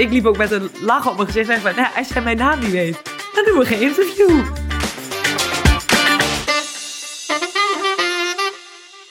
[0.00, 2.36] Ik liep ook met een lach op mijn gezicht en van, nou, als jij mijn
[2.36, 3.02] naam niet weet,
[3.34, 4.44] dan doen we geen interview.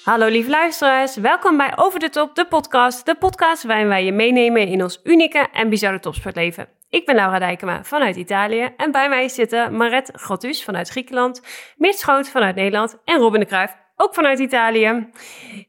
[0.04, 3.06] Hallo lieve luisteraars, welkom bij Over de Top, de podcast.
[3.06, 6.68] De podcast waarin wij je meenemen in ons unieke en bizarre topsportleven.
[6.90, 11.42] Ik ben Laura Dijkema vanuit Italië en bij mij zitten Maret Grotus vanuit Griekenland,
[11.76, 15.10] Meert Schoot vanuit Nederland en Robin de Cruijff ook vanuit Italië.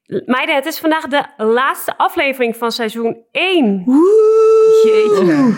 [0.07, 3.85] Meiden, het is vandaag de laatste aflevering van seizoen 1.
[4.85, 5.55] Jeetje.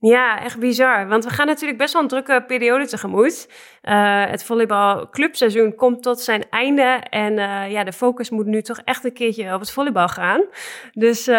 [0.00, 1.08] Ja, echt bizar.
[1.08, 3.48] Want we gaan natuurlijk best wel een drukke periode tegemoet.
[3.82, 7.02] Uh, het volleybalclubseizoen komt tot zijn einde.
[7.10, 10.44] En uh, ja, de focus moet nu toch echt een keertje op het volleybal gaan.
[10.92, 11.34] Dus uh,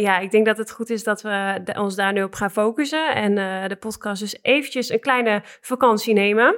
[0.00, 3.14] ja, ik denk dat het goed is dat we ons daar nu op gaan focussen.
[3.14, 3.34] En
[3.68, 6.56] de podcast dus eventjes een kleine vakantie nemen.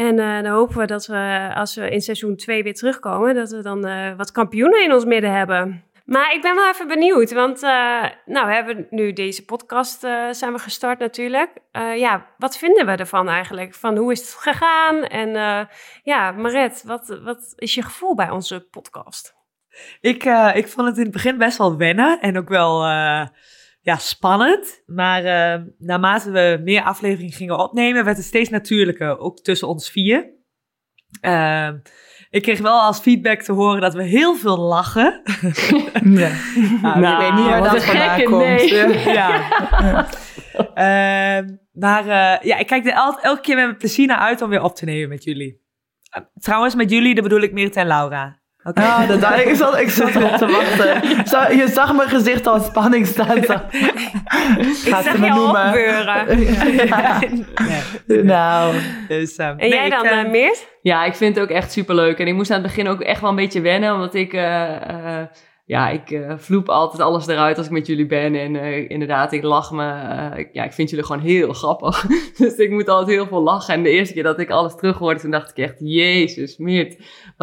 [0.00, 3.62] En dan hopen we dat we, als we in seizoen 2 weer terugkomen, dat we
[3.62, 5.84] dan wat kampioenen in ons midden hebben.
[6.04, 10.52] Maar ik ben wel even benieuwd, want uh, nou, we hebben nu deze podcast zijn
[10.52, 11.50] we gestart natuurlijk.
[11.96, 13.74] Ja, wat vinden we ervan eigenlijk?
[13.74, 15.04] Van hoe is het gegaan?
[15.04, 15.68] En
[16.02, 19.34] ja, Maret, wat, wat is je gevoel bij onze podcast?
[20.00, 22.84] Ik, ik vond het in het begin best wel wennen en ook wel
[23.80, 24.82] ja, spannend.
[24.86, 25.22] Maar
[25.78, 30.38] naarmate we meer afleveringen gingen opnemen, werd het steeds natuurlijker, ook tussen ons vier.
[32.30, 35.22] Ik kreeg wel als feedback te horen dat we heel veel lachen.
[36.02, 36.30] Ja.
[36.82, 38.42] nou, nou, ik weet niet waar dat vandaan komt.
[38.44, 38.98] Nee.
[38.98, 39.48] ja.
[41.40, 44.50] uh, maar uh, ja, ik kijk er el elke keer met plezier naar uit om
[44.50, 45.60] weer op te nemen met jullie.
[46.34, 48.39] Trouwens, met jullie, dan bedoel ik Meert en Laura.
[48.64, 48.84] Okay.
[48.84, 51.56] Ja, dat, ik, zat, ik zat erop te wachten.
[51.56, 53.44] Je zag mijn gezicht al spanning staan.
[53.44, 53.54] Zo.
[54.90, 55.66] Gaat ze me noemen.
[55.66, 56.40] gebeuren.
[56.86, 57.18] ja.
[58.06, 58.22] nee.
[58.22, 58.74] Nou.
[59.08, 60.68] Dus, um, en jij dan, uh, Meert?
[60.82, 62.18] Ja, ik vind het ook echt superleuk.
[62.18, 64.32] En ik moest aan het begin ook echt wel een beetje wennen, omdat ik...
[64.32, 65.22] Uh, uh,
[65.70, 68.34] ja, ik uh, vloep altijd alles eruit als ik met jullie ben.
[68.34, 69.84] En uh, inderdaad, ik lach me.
[69.84, 72.06] Uh, ja, ik vind jullie gewoon heel grappig.
[72.38, 73.74] dus ik moet altijd heel veel lachen.
[73.74, 76.96] En de eerste keer dat ik alles terug hoorde, toen dacht ik echt, jezus, Meert.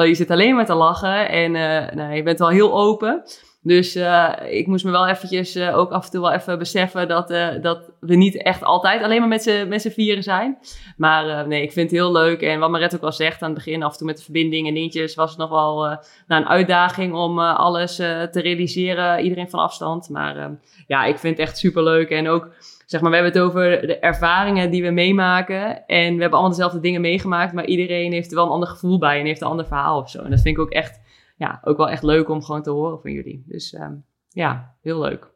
[0.05, 1.51] Je zit alleen maar te lachen en
[1.97, 3.23] nou, je bent wel heel open.
[3.67, 7.07] Dus uh, ik moest me wel eventjes uh, ook af en toe wel even beseffen
[7.07, 7.27] dat,
[7.61, 10.57] dat we niet echt altijd alleen maar met z'n vieren zijn.
[10.97, 12.41] Maar nee, ik vind het heel leuk.
[12.41, 14.67] En wat Maret ook al zegt aan het begin, af en toe met de verbinding
[14.67, 15.83] en dingetjes, was het nog wel
[16.27, 20.09] nou, een uitdaging om alles te realiseren, iedereen van afstand.
[20.09, 22.09] Maar ja, ik vind het echt super leuk.
[22.09, 22.49] En ook,
[22.87, 25.85] zeg maar, we hebben het over de ervaringen die we meemaken.
[25.85, 28.99] En we hebben allemaal dezelfde dingen meegemaakt, maar iedereen heeft er wel een ander gevoel
[28.99, 30.21] bij en heeft een ander verhaal of zo.
[30.21, 30.99] En dat vind ik ook echt
[31.35, 33.43] ja, ook wel echt leuk om gewoon te horen van jullie.
[33.47, 35.35] Dus um, ja, heel leuk.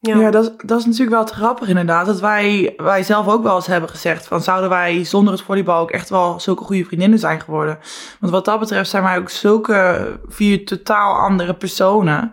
[0.00, 2.06] Ja, ja dat, is, dat is natuurlijk wel te grappig inderdaad.
[2.06, 5.80] Dat wij, wij zelf ook wel eens hebben gezegd van zouden wij zonder het volleybal
[5.80, 7.78] ook echt wel zulke goede vriendinnen zijn geworden.
[8.20, 12.32] Want wat dat betreft zijn wij ook zulke vier totaal andere personen.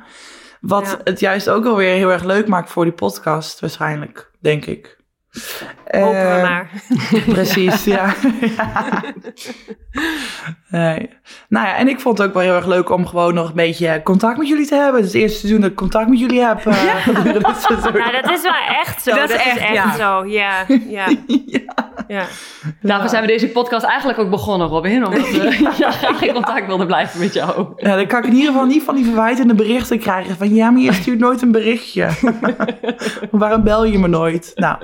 [0.61, 0.99] Wat ja.
[1.03, 4.97] het juist ook wel weer heel erg leuk maakt voor die podcast waarschijnlijk, denk ik.
[5.91, 6.69] Hopen we maar.
[7.34, 8.13] Precies, ja.
[8.41, 9.01] ja.
[10.69, 11.09] Nee.
[11.50, 13.56] Nou ja, en ik vond het ook wel heel erg leuk om gewoon nog een
[13.56, 14.96] beetje contact met jullie te hebben.
[14.96, 16.66] Het is het eerste seizoen dat ik contact met jullie heb.
[16.66, 17.12] Uh, ja.
[17.12, 17.40] nou,
[18.22, 19.12] dat is wel echt zo.
[19.12, 19.96] Dat, dat is echt, echt ja.
[19.96, 20.66] zo, ja.
[20.88, 21.07] ja.
[22.07, 22.25] ja.
[22.81, 25.06] Daarvoor zijn we deze podcast eigenlijk ook begonnen, Robin.
[25.06, 27.67] Omdat we ja, geen contact wilden blijven met jou.
[27.75, 30.35] Ja, dan kan ik in ieder geval niet van die verwijtende berichten krijgen.
[30.35, 32.09] Van ja, maar je stuurt nooit een berichtje.
[33.31, 34.52] Waarom bel je me nooit?
[34.56, 34.78] Nou,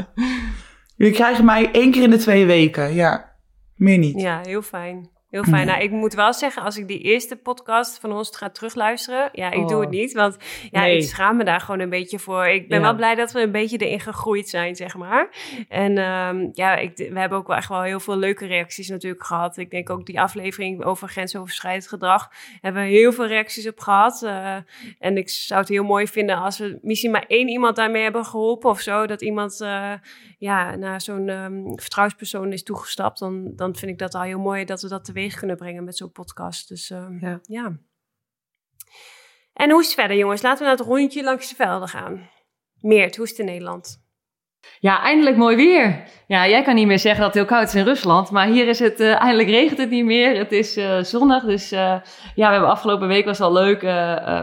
[1.02, 2.94] jullie krijgen mij één keer in de twee weken.
[2.94, 3.36] Ja,
[3.76, 4.22] meer niet.
[4.22, 5.10] Ja, heel fijn.
[5.32, 5.68] Heel fijn.
[5.68, 9.52] Nou, ik moet wel zeggen, als ik die eerste podcast van ons ga terugluisteren, ja,
[9.52, 10.38] ik doe het niet, want
[10.72, 10.98] ja, nee.
[10.98, 12.48] ik schaam me daar gewoon een beetje voor.
[12.48, 12.84] Ik ben ja.
[12.84, 15.30] wel blij dat we een beetje erin gegroeid zijn, zeg maar.
[15.70, 19.24] En um, ja, ik, we hebben ook wel echt wel heel veel leuke reacties natuurlijk
[19.24, 19.58] gehad.
[19.58, 22.32] Ik denk ook die aflevering over grensoverschrijdend gedrag
[22.62, 24.22] hebben we heel veel reacties op gehad.
[24.24, 24.56] Uh,
[25.00, 28.26] en ik zou het heel mooi vinden als we misschien maar één iemand daarmee hebben
[28.26, 29.94] geholpen of zo, dat iemand uh,
[30.41, 34.66] ja, naar zo'n um, vertrouwenspersoon is toegestapt, dan, dan vind ik dat al heel mooi
[34.66, 36.67] dat we dat teweeg kunnen brengen met zo'n podcast.
[36.67, 37.40] Dus uh, ja.
[37.43, 37.78] ja.
[39.53, 40.41] En hoe is het verder, jongens?
[40.41, 42.29] Laten we naar het rondje langs de velden gaan.
[42.79, 44.01] Meert, hoe is het in Nederland?
[44.79, 46.03] Ja, eindelijk mooi weer.
[46.28, 48.67] Ja, jij kan niet meer zeggen dat het heel koud is in Rusland, maar hier
[48.67, 50.37] is het, uh, eindelijk regent het niet meer.
[50.37, 51.79] Het is uh, zonnig, dus uh,
[52.35, 53.81] ja, we hebben afgelopen week was al leuk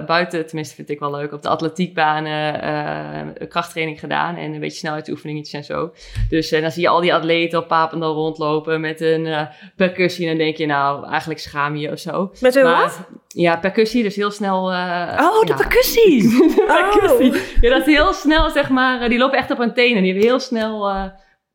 [0.07, 5.55] buiten, tenminste vind ik wel leuk, op de atletiekbanen krachttraining gedaan en een beetje snelheidsoefeningetjes
[5.55, 5.93] en zo.
[6.29, 10.45] Dus dan zie je al die atleten op Papendal rondlopen met een percussie en dan
[10.45, 12.33] denk je nou, eigenlijk schaam je of zo.
[12.41, 13.01] Met een wat?
[13.29, 14.65] Ja, percussie, dus heel snel...
[14.65, 15.45] oh, ja.
[15.45, 16.23] de percussie!
[16.29, 17.31] de percussie.
[17.31, 17.61] Oh.
[17.61, 20.31] Ja, dat is heel snel, zeg maar, die lopen echt op hun tenen, die hebben
[20.31, 20.89] heel snel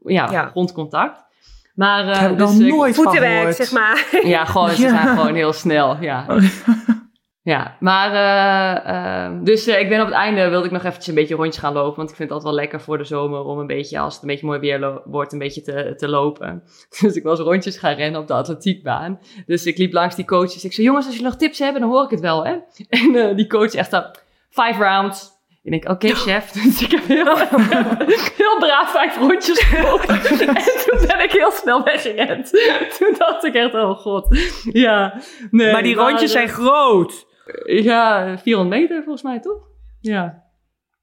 [0.06, 0.48] ja, ja.
[0.48, 1.24] grondcontact.
[1.74, 4.06] Maar, uh, dus, nooit voetenwerk, zeg maar.
[4.24, 6.26] Ja, gewoon, ze zijn gewoon heel snel, ja.
[7.44, 11.08] Ja, maar uh, uh, dus uh, ik ben op het einde wilde ik nog eventjes
[11.08, 11.96] een beetje rondjes gaan lopen.
[11.96, 14.24] Want ik vind het altijd wel lekker voor de zomer om een beetje, als het
[14.24, 16.64] een beetje mooi weer wordt, een beetje te, te lopen.
[17.02, 19.20] Dus ik was rondjes gaan rennen op de atletiekbaan.
[19.46, 20.64] Dus ik liep langs die coaches.
[20.64, 22.56] Ik zei, jongens, als jullie nog tips hebben, dan hoor ik het wel, hè.
[22.90, 24.02] En die coach echt zo,
[24.50, 25.32] five rounds,
[25.64, 26.52] ik denk, oké okay, chef.
[26.64, 27.38] Dus ik heb heel,
[28.38, 30.10] heel braaf vijf rondjes gelopen.
[30.10, 30.38] en
[30.86, 32.50] toen ben ik heel snel weggerend.
[32.98, 34.38] Toen dacht ik echt, oh god.
[34.74, 37.32] Ja, nee, maar die rondjes zijn groot.
[37.66, 39.68] Ja, 400 meter volgens mij, toch?
[40.00, 40.44] Ja.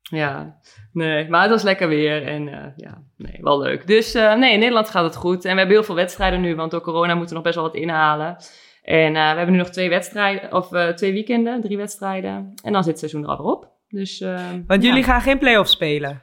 [0.02, 0.58] Ja,
[0.92, 3.86] nee, maar het was lekker weer en uh, ja, nee, wel leuk.
[3.86, 5.44] Dus uh, nee, in Nederland gaat het goed.
[5.44, 7.64] En we hebben heel veel wedstrijden nu, want door corona moeten we nog best wel
[7.64, 8.36] wat inhalen.
[8.82, 12.52] En uh, we hebben nu nog twee wedstrijden, of twee weekenden, drie wedstrijden.
[12.62, 13.68] En dan zit het seizoen er al weer op.
[13.88, 14.24] Dus,
[14.66, 16.22] Want jullie gaan geen play-offs spelen?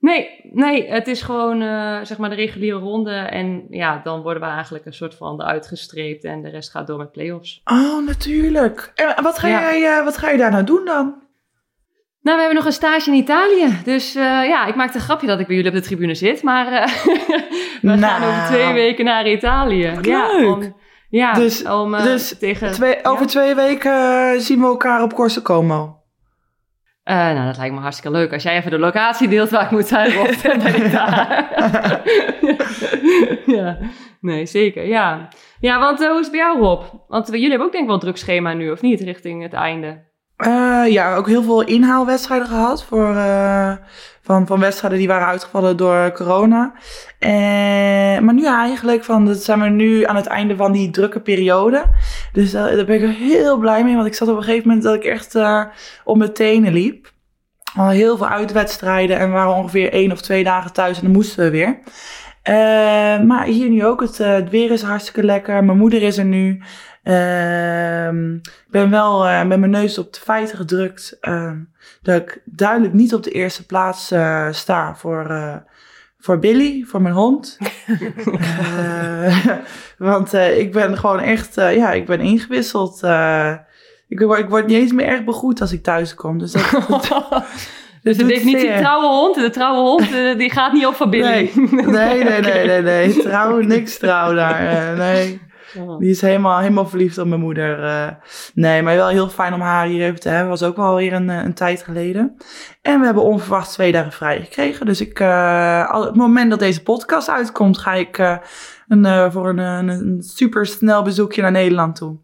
[0.00, 3.10] Nee, nee, het is gewoon uh, zeg maar de reguliere ronde.
[3.10, 6.24] En ja, dan worden we eigenlijk een soort van eruit gestreept.
[6.24, 7.60] En de rest gaat door met play-offs.
[7.64, 8.92] Oh, natuurlijk.
[8.94, 9.60] En wat ga, ja.
[9.60, 11.28] jij, uh, wat ga je daar nou doen dan?
[12.22, 13.80] Nou, we hebben nog een stage in Italië.
[13.84, 16.42] Dus uh, ja, ik maakte een grapje dat ik bij jullie op de tribune zit.
[16.42, 16.66] Maar
[17.82, 18.00] we nou.
[18.00, 19.92] gaan over twee weken naar Italië.
[19.94, 20.54] Wat ja, leuk.
[20.54, 20.76] Om,
[21.10, 22.72] ja, dus, om dus tegen...
[22.72, 25.99] Twee, over twee weken zien we elkaar op Corso Como.
[27.10, 28.32] Uh, nou, dat lijkt me hartstikke leuk.
[28.32, 31.50] Als jij even de locatie deelt waar ik moet zijn, Rob, dan ben ik daar.
[33.56, 33.78] ja,
[34.20, 35.28] nee, zeker, ja.
[35.60, 36.82] Ja, want uh, hoe is het bij jou, Rob?
[37.08, 39.52] Want jullie hebben ook denk ik wel een druk schema nu, of niet, richting het
[39.52, 40.08] einde?
[40.38, 43.14] Uh, ja, ook heel veel inhaalwedstrijden gehad voor,
[44.22, 46.72] van, van wedstrijden die waren uitgevallen door corona.
[47.18, 51.84] En, maar nu eigenlijk, van, zijn we nu aan het einde van die drukke periode.
[52.32, 54.84] Dus uh, daar ben ik heel blij mee, want ik zat op een gegeven moment
[54.84, 55.64] dat ik echt uh,
[56.04, 57.12] op mijn tenen liep.
[57.76, 61.12] Al heel veel uitwedstrijden en we waren ongeveer één of twee dagen thuis en dan
[61.12, 61.78] moesten we weer.
[62.50, 65.64] Uh, maar hier nu ook, het, het, weer is hartstikke lekker.
[65.64, 66.62] Mijn moeder is er nu.
[67.02, 71.58] Ehm, ik ben wel met mijn neus op de feiten gedrukt ehm,
[72.02, 74.14] dat ik duidelijk niet op de eerste plaats
[74.50, 75.62] sta voor
[76.18, 77.58] voor Billy, voor mijn hond.
[79.98, 83.02] want ik ben gewoon echt, ja, ik ben ingewisseld.
[84.08, 86.38] ik, word, ik word niet eens meer erg begroet als ik thuis kom.
[86.38, 87.44] Dus dat, dat,
[88.02, 91.50] dus de definitie trouwe hond, de trouwe hond, die gaat niet op van Billy.
[91.70, 93.22] Nee, nee, nee, nee, nee, nee.
[93.22, 95.40] Trouw, niks trouw daar, nee.
[95.98, 97.84] Die is helemaal, helemaal verliefd op mijn moeder.
[97.84, 98.08] Uh,
[98.54, 100.48] nee, maar wel heel fijn om haar hier even te hebben.
[100.48, 102.36] Was ook wel weer een, een tijd geleden.
[102.82, 104.86] En we hebben onverwacht twee dagen vrij gekregen.
[104.86, 108.36] Dus ik, uh, al het moment dat deze podcast uitkomt, ga ik uh,
[108.88, 112.16] een, voor een, een, een super snel bezoekje naar Nederland toe.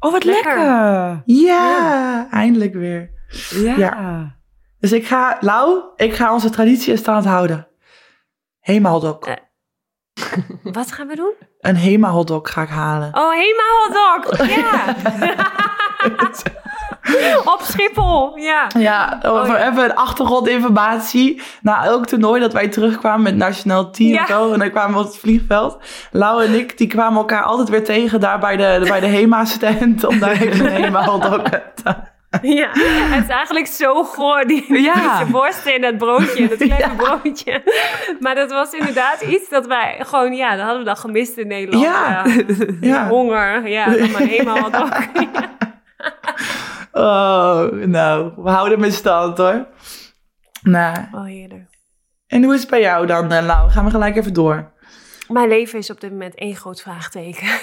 [0.00, 0.58] Oh, wat lekker.
[0.58, 3.10] Ja, ja, eindelijk weer.
[3.50, 3.74] Ja.
[3.76, 4.35] ja.
[4.86, 7.68] Dus ik ga, Lau, ik ga onze traditie in stand houden.
[8.60, 9.28] Hemaldok.
[10.78, 11.32] Wat gaan we doen?
[11.60, 13.14] Een Hema hotdog ga ik halen.
[13.14, 14.48] Oh, Hema hotdog!
[14.48, 14.96] Ja!
[17.52, 18.66] Op Schiphol, ja.
[18.78, 19.70] Ja, oh, ja.
[19.70, 21.42] even een achtergrondinformatie.
[21.62, 24.26] Na elk toernooi dat wij terugkwamen met nationaal team ja.
[24.26, 25.78] zo, en dan kwamen we op het vliegveld.
[26.10, 30.04] Lau en ik, die kwamen elkaar altijd weer tegen daar bij de, bij de HEMA-stand.
[30.04, 32.14] Om daar even een HEMA hotdog te
[32.60, 35.24] Ja, het is eigenlijk zo goor, die, ja.
[35.24, 37.62] die worsten in dat broodje, dat kleine broodje.
[38.20, 41.46] Maar dat was inderdaad iets dat wij gewoon, ja, dat hadden we dan gemist in
[41.46, 41.84] Nederland.
[41.84, 42.24] Ja.
[42.80, 43.08] ja.
[43.16, 44.96] Honger, ja, maar eenmaal wat ook.
[46.92, 49.66] Oh, nou, we houden met stand hoor.
[50.62, 50.96] Nou.
[51.12, 51.68] Oh, heerlijk.
[52.26, 53.70] En hoe is het bij jou dan, Lau?
[53.70, 54.72] Gaan we gelijk even door.
[55.28, 57.46] Mijn leven is op dit moment één groot vraagteken.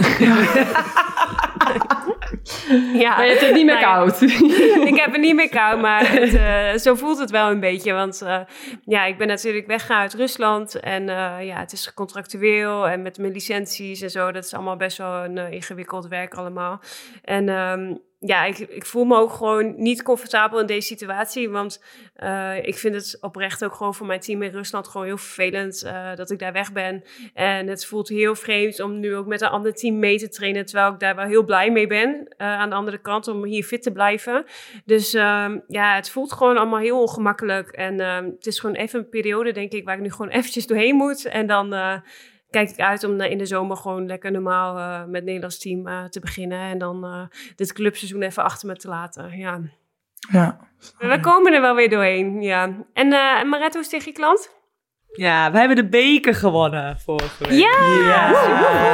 [3.02, 3.16] ja.
[3.16, 4.22] Maar je hebt het niet meer nou koud.
[4.92, 7.94] ik heb het niet meer koud, maar het, uh, zo voelt het wel een beetje.
[7.94, 8.40] Want uh,
[8.86, 10.80] ja, ik ben natuurlijk weggegaan uit Rusland.
[10.80, 14.32] En uh, ja, het is contractueel en met mijn licenties en zo.
[14.32, 16.82] Dat is allemaal best wel een ingewikkeld werk allemaal.
[17.24, 21.50] En um, ja, ik, ik voel me ook gewoon niet comfortabel in deze situatie.
[21.50, 21.84] Want
[22.24, 25.84] uh, ik vind het oprecht ook gewoon voor mijn team in Rusland gewoon heel vervelend
[25.86, 27.04] uh, dat ik daar weg ben.
[27.34, 30.66] En het voelt heel vreemd om nu ook met een ander team mee te trainen.
[30.66, 32.10] Terwijl ik daar wel heel blij mee ben.
[32.10, 34.46] Uh, aan de andere kant om hier fit te blijven.
[34.86, 37.70] Dus uh, ja, het voelt gewoon allemaal heel ongemakkelijk.
[37.70, 40.68] En ehm, het is gewoon even een periode, denk ik, waar ik nu gewoon eventjes
[40.68, 41.26] doorheen moet.
[41.26, 41.74] En dan
[42.54, 45.88] kijk ik uit om in de zomer gewoon lekker normaal uh, met het Nederlands team
[45.88, 46.60] uh, te beginnen.
[46.60, 49.38] En dan uh, dit clubseizoen even achter me te laten.
[49.38, 49.62] Ja.
[50.32, 50.60] ja.
[50.98, 52.86] We komen er wel weer doorheen, ja.
[52.94, 54.62] En uh, Maretto is tegen je klant?
[55.12, 57.60] Ja, we hebben de beker gewonnen vorige week.
[57.60, 58.32] Ja, ja.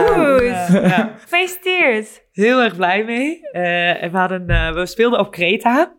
[0.08, 0.82] goed.
[0.89, 1.16] Ja.
[1.20, 2.28] Gefeliciteerd.
[2.32, 3.50] Heel erg blij mee.
[3.51, 5.96] en we, hadden, we speelden op Kreta.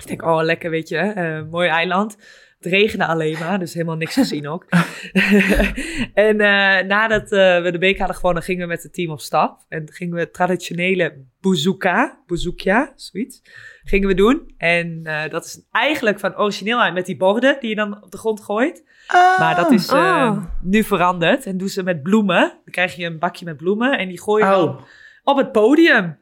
[0.00, 2.16] Ik denk, oh lekker, weet je, mooi eiland.
[2.58, 4.64] Het regende alleen maar, dus helemaal niks gezien ook.
[6.14, 9.20] en uh, nadat uh, we de beker hadden gewonnen, gingen we met het team op
[9.20, 9.64] stap.
[9.68, 13.42] En gingen we traditionele bouzouka, bouzoukia, zoiets,
[13.84, 14.54] gingen we doen.
[14.56, 18.10] En uh, dat is eigenlijk van origineel uit met die borden die je dan op
[18.10, 18.84] de grond gooit.
[19.14, 19.38] Oh.
[19.38, 20.44] Maar dat is Oh.
[20.62, 21.46] nu veranderd.
[21.46, 22.40] En doen ze met bloemen.
[22.40, 24.80] Dan krijg je een bakje met bloemen en die gooi je Oh.
[25.24, 26.18] op het podium.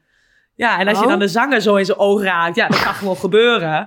[0.54, 2.94] Ja, en als je dan de zanger zo in zijn oog raakt, ja, dat kan
[2.94, 3.86] gewoon gebeuren.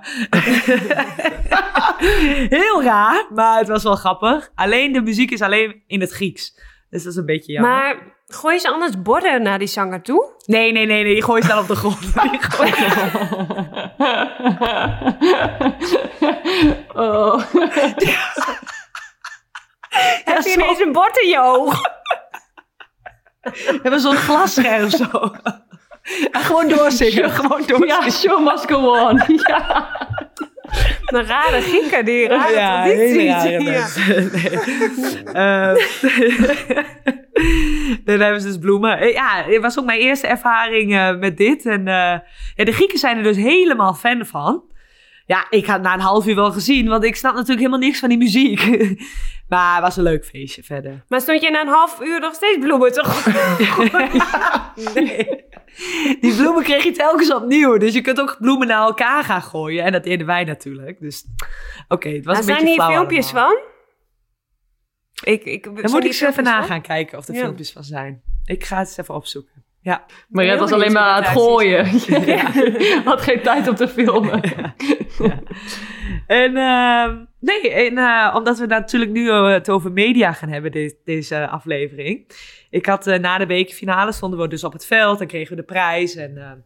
[2.48, 4.50] Heel raar, maar het was wel grappig.
[4.54, 6.54] Alleen de muziek is alleen in het Grieks.
[6.90, 7.70] Dus dat is een beetje jammer.
[7.70, 10.32] Maar gooi je ze anders borden naar die zanger toe?
[10.46, 11.98] Nee, nee, nee, nee, die gooi je dan op de grond.
[16.94, 17.40] Oh.
[20.24, 21.80] Heb je ineens een bord in je oog?
[23.40, 25.32] We hebben zo'n glasscherm zo.
[26.30, 27.86] En gewoon doorzingen, gewoon doorzingen.
[27.86, 29.22] Ja, show must go on.
[29.26, 29.88] Ja.
[31.06, 33.16] Een rare Grieken, die rare ja, tradities.
[33.16, 33.62] hele rare
[35.32, 35.72] Ja.
[35.82, 36.98] Nee.
[38.04, 38.98] Dan hebben ze dus bloemen.
[38.98, 41.66] Eh, Ja, het was ook mijn eerste ervaring eh, met dit.
[41.66, 42.18] En eh,
[42.54, 44.62] ja, de Grieken zijn er dus helemaal fan van.
[45.30, 47.98] Ja, ik had na een half uur wel gezien, want ik snap natuurlijk helemaal niks
[47.98, 48.64] van die muziek.
[49.48, 51.04] maar het was een leuk feestje verder.
[51.08, 54.10] Maar stond je na een half uur nog steeds bloemen gooien?
[54.94, 55.44] Nee.
[56.20, 57.76] Die bloemen kreeg je telkens opnieuw.
[57.76, 59.84] Dus je kunt ook bloemen naar elkaar gaan gooien.
[59.84, 61.00] En dat deden wij natuurlijk.
[61.00, 61.24] Dus
[61.88, 63.48] oké, het was een zijn beetje hier flauw filmpjes allemaal.
[63.50, 65.32] van?
[65.32, 67.40] Ik, ik, Dan moet ik eens even nagaan kijken of er Ja.
[67.40, 68.22] filmpjes van zijn.
[68.44, 69.64] Ik ga het eens even opzoeken.
[69.82, 70.06] Ja.
[70.28, 71.86] Maar het was alleen maar aan het gooien.
[72.26, 72.50] Ja.
[73.10, 74.40] Had geen tijd om te filmen.
[76.26, 80.72] En ehm, nee, en, eh, omdat we natuurlijk nu eh, het over media gaan hebben,
[80.72, 82.30] de- deze aflevering.
[82.70, 85.60] Ik had eh, na de bekerfinale stonden we dus op het veld en kregen we
[85.60, 86.64] de prijs en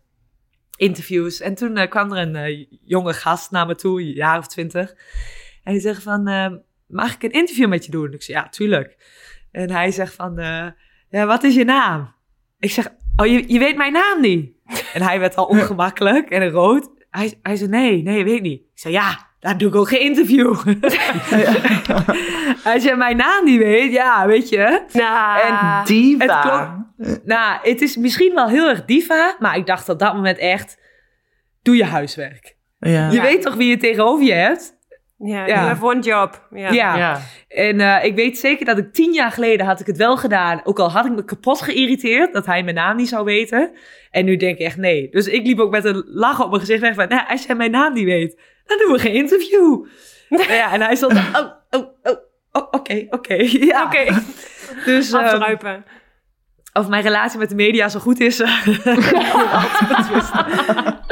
[0.77, 1.41] interviews.
[1.41, 4.95] En toen kwam er een jonge gast naar me toe, een jaar of twintig.
[5.63, 6.53] En die zegt van, eh,
[6.87, 8.13] mag ik een interview met je doen?
[8.13, 8.97] Ik zei, ja, tuurlijk.
[9.51, 10.35] En hij zegt van,
[11.11, 12.15] ja, wat is je naam?
[12.59, 14.53] Ik zeg, oh, je, je weet mijn naam niet.
[14.95, 16.89] En hij werd al ongemakkelijk en rood.
[17.11, 18.61] Hij, hij zei, nee, nee, weet niet.
[18.61, 20.55] Ik zei, ja, dan doe ik ook geen interview.
[22.69, 24.85] hij zei, mijn naam niet weet, ja, weet je.
[24.93, 26.25] Nou, En Diva.
[26.25, 30.15] Het klonk- Nou, het is misschien wel heel erg diva, maar ik dacht op dat
[30.15, 30.79] moment echt,
[31.63, 32.57] doe je huiswerk.
[32.79, 33.11] Ja.
[33.11, 34.77] Je weet toch wie je tegenover je hebt?
[35.19, 35.55] Ja, Ja.
[35.55, 36.47] you have one job.
[36.51, 36.71] Ja.
[36.71, 36.97] Ja.
[36.97, 37.21] Ja.
[37.49, 40.61] En eh, ik weet zeker dat ik tien jaar geleden had ik het wel gedaan.
[40.65, 43.73] Ook al had ik me kapot geïrriteerd dat hij mijn naam niet zou weten.
[44.11, 45.09] En nu denk ik echt nee.
[45.11, 47.09] Dus ik liep ook met een lach op mijn gezicht weg van...
[47.09, 49.85] Nou, als jij mijn naam niet weet, dan doen we geen interview.
[50.49, 51.13] Ja, en hij stond...
[51.13, 52.17] Oh, oh, oh,
[52.53, 53.35] oh, oké, oké.
[53.71, 53.85] Ja.
[53.85, 54.05] Oké,
[54.85, 55.85] Dus ehm, afdruipen.
[56.79, 58.41] Of mijn relatie met de media zo goed is...
[58.45, 58.67] eh,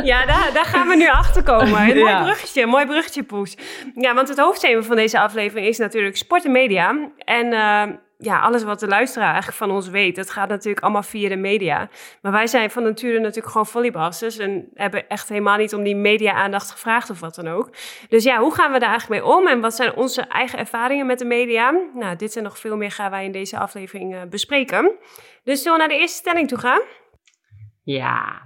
[0.04, 1.66] Ja, daar, daar gaan we nu achter komen.
[1.66, 2.23] Een mooi Ja.
[2.23, 3.57] bruggetje, mooi bruggetje, Poes.
[3.95, 7.09] Ja, want het hoofdthema van deze aflevering is natuurlijk sport en media.
[7.19, 7.83] En eh,
[8.23, 11.37] ja, alles wat de luisteraar eigenlijk van ons weet, dat gaat natuurlijk allemaal via de
[11.37, 11.88] media.
[12.21, 15.97] Maar wij zijn van nature natuurlijk gewoon volleybalsters en hebben echt helemaal niet om die
[15.97, 17.71] media-aandacht gevraagd of wat dan ook.
[18.09, 21.07] Dus ja, hoe gaan we daar eigenlijk mee om en wat zijn onze eigen ervaringen
[21.07, 21.75] met de media?
[21.95, 24.93] Nou, dit en nog veel meer gaan wij in deze aflevering eh, bespreken.
[25.45, 26.81] Dus zullen we naar de eerste stelling toe gaan?
[27.85, 28.43] Ja.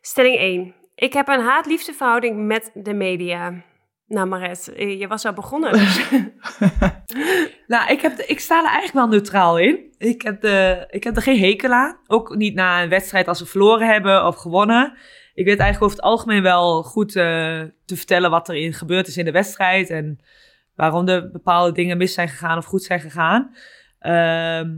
[0.00, 0.74] Stelling 1.
[0.94, 3.62] Ik heb een haat-liefdeverhouding met de media.
[4.12, 5.70] Nou, Maret, eh, je was al begonnen.
[7.66, 9.94] Nou, ik, heb de- ik sta er eigenlijk wel neutraal in.
[9.98, 11.96] Ik heb, de, ik heb er geen hekel aan.
[12.06, 14.92] Ook niet na een wedstrijd als we verloren hebben of gewonnen.
[15.34, 17.24] Ik weet eigenlijk over het algemeen wel goed eh,
[17.84, 19.90] te vertellen wat er in gebeurd is in de wedstrijd.
[19.90, 20.18] En
[20.74, 23.54] waarom er bepaalde dingen mis zijn gegaan of goed zijn gegaan.
[23.98, 24.70] Ehm,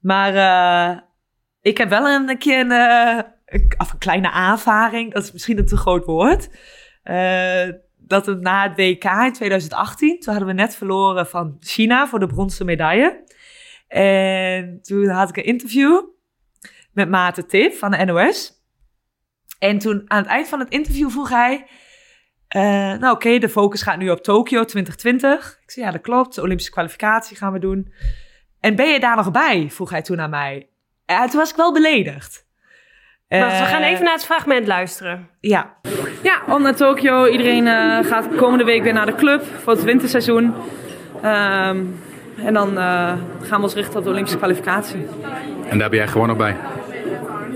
[0.00, 0.98] maar eh,
[1.60, 2.70] ik heb wel een keer een,
[3.46, 5.12] een- of een kleine aanvaring.
[5.12, 6.48] Dat is misschien een te groot woord.
[8.10, 12.18] Dat het na het WK in 2018, toen hadden we net verloren van China voor
[12.18, 13.24] de bronzen medaille.
[13.88, 16.00] En toen had ik een interview
[16.92, 18.52] met Maarten Tip van de NOS.
[19.58, 21.66] En toen aan het eind van het interview vroeg hij...
[22.48, 22.62] eh,
[22.98, 25.58] nou oké, de focus gaat nu op Tokio 2020.
[25.62, 27.92] Ik zei, ja dat klopt, de Olympische kwalificatie gaan we doen.
[28.60, 29.70] En ben je daar nog bij?
[29.70, 30.70] Vroeg hij toen aan mij.
[31.06, 32.48] En toen was ik wel beledigd.
[33.38, 35.28] Wacht, we Eh, gaan even naar het fragment luisteren.
[35.40, 35.74] Ja,
[36.22, 37.26] Ja, om naar Tokio.
[37.26, 40.54] Iedereen eh, gaat komende week weer naar de club voor het winterseizoen.
[41.22, 41.80] Ehm,
[42.44, 45.06] en dan eh, gaan we ons richten op de Olympische kwalificatie.
[45.68, 46.56] En daar ben jij gewoon nog bij.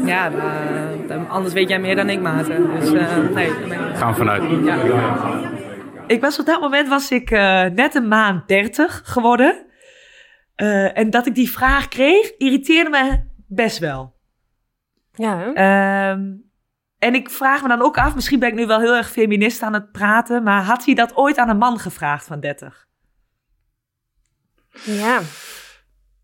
[0.04, 2.70] Ja, eh, dan- anders weet jij meer dan ik, Maarten.
[2.80, 3.50] Dus eh, nee,
[3.94, 4.42] Gaan we vanuit.
[4.64, 4.76] ja.
[6.06, 9.66] ik was op dat moment was ik eh, net een maand 30 geworden.
[10.54, 14.13] Eh, en dat ik die vraag kreeg, irriteerde me best wel.
[15.14, 15.52] Ja?
[15.54, 16.32] Ehm,
[16.98, 19.62] en ik vraag me dan ook af, misschien ben ik nu wel heel erg feminist
[19.62, 22.86] aan het praten, maar had hij dat ooit aan een man gevraagd van 30?
[24.84, 25.20] ja.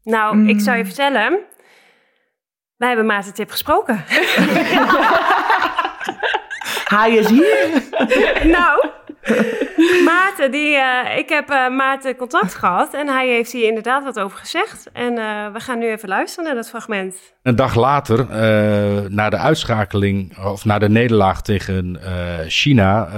[0.03, 1.39] Nou, ik zou je vertellen.
[2.77, 4.05] Wij hebben Maarten Tip gesproken.
[6.97, 7.83] Hij is hier.
[8.59, 8.90] nou,
[10.05, 14.21] Maarten, die, eh, ik heb eh, Maarten contact gehad en hij heeft hier inderdaad wat
[14.21, 14.89] over gezegd.
[14.93, 17.17] En eh, we gaan nu even luisteren naar dat fragment.
[17.43, 18.27] Een dag later,
[19.11, 22.01] na de uitschakeling, of na de nederlaag tegen
[22.47, 23.09] China,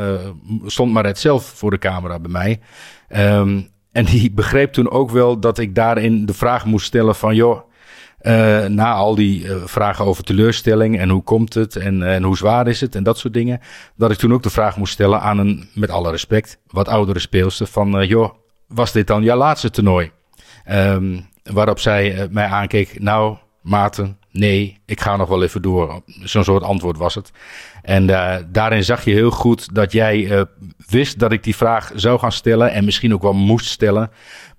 [0.66, 2.60] stond Maret zelf voor de camera bij mij.
[3.08, 3.60] Ehm,
[3.92, 7.71] en die begreep toen ook wel dat ik daarin de vraag moest stellen van, joh,
[8.22, 12.36] eh, na al die eh, vragen over teleurstelling en hoe komt het en, en hoe
[12.36, 13.60] zwaar is het en dat soort dingen,
[13.96, 17.18] dat ik toen ook de vraag moest stellen aan een, met alle respect, wat oudere
[17.18, 18.34] speelster van, eh, joh,
[18.66, 20.10] was dit dan jouw laatste toernooi?
[20.64, 26.02] Ehm, waarop zij eh, mij aankeek, nou Maarten, nee, ik ga nog wel even door.
[26.06, 27.30] Zo'n soort antwoord was het.
[27.82, 30.42] En eh, daarin zag je heel goed dat jij eh,
[30.88, 34.10] wist dat ik die vraag zou gaan stellen en misschien ook wel moest stellen.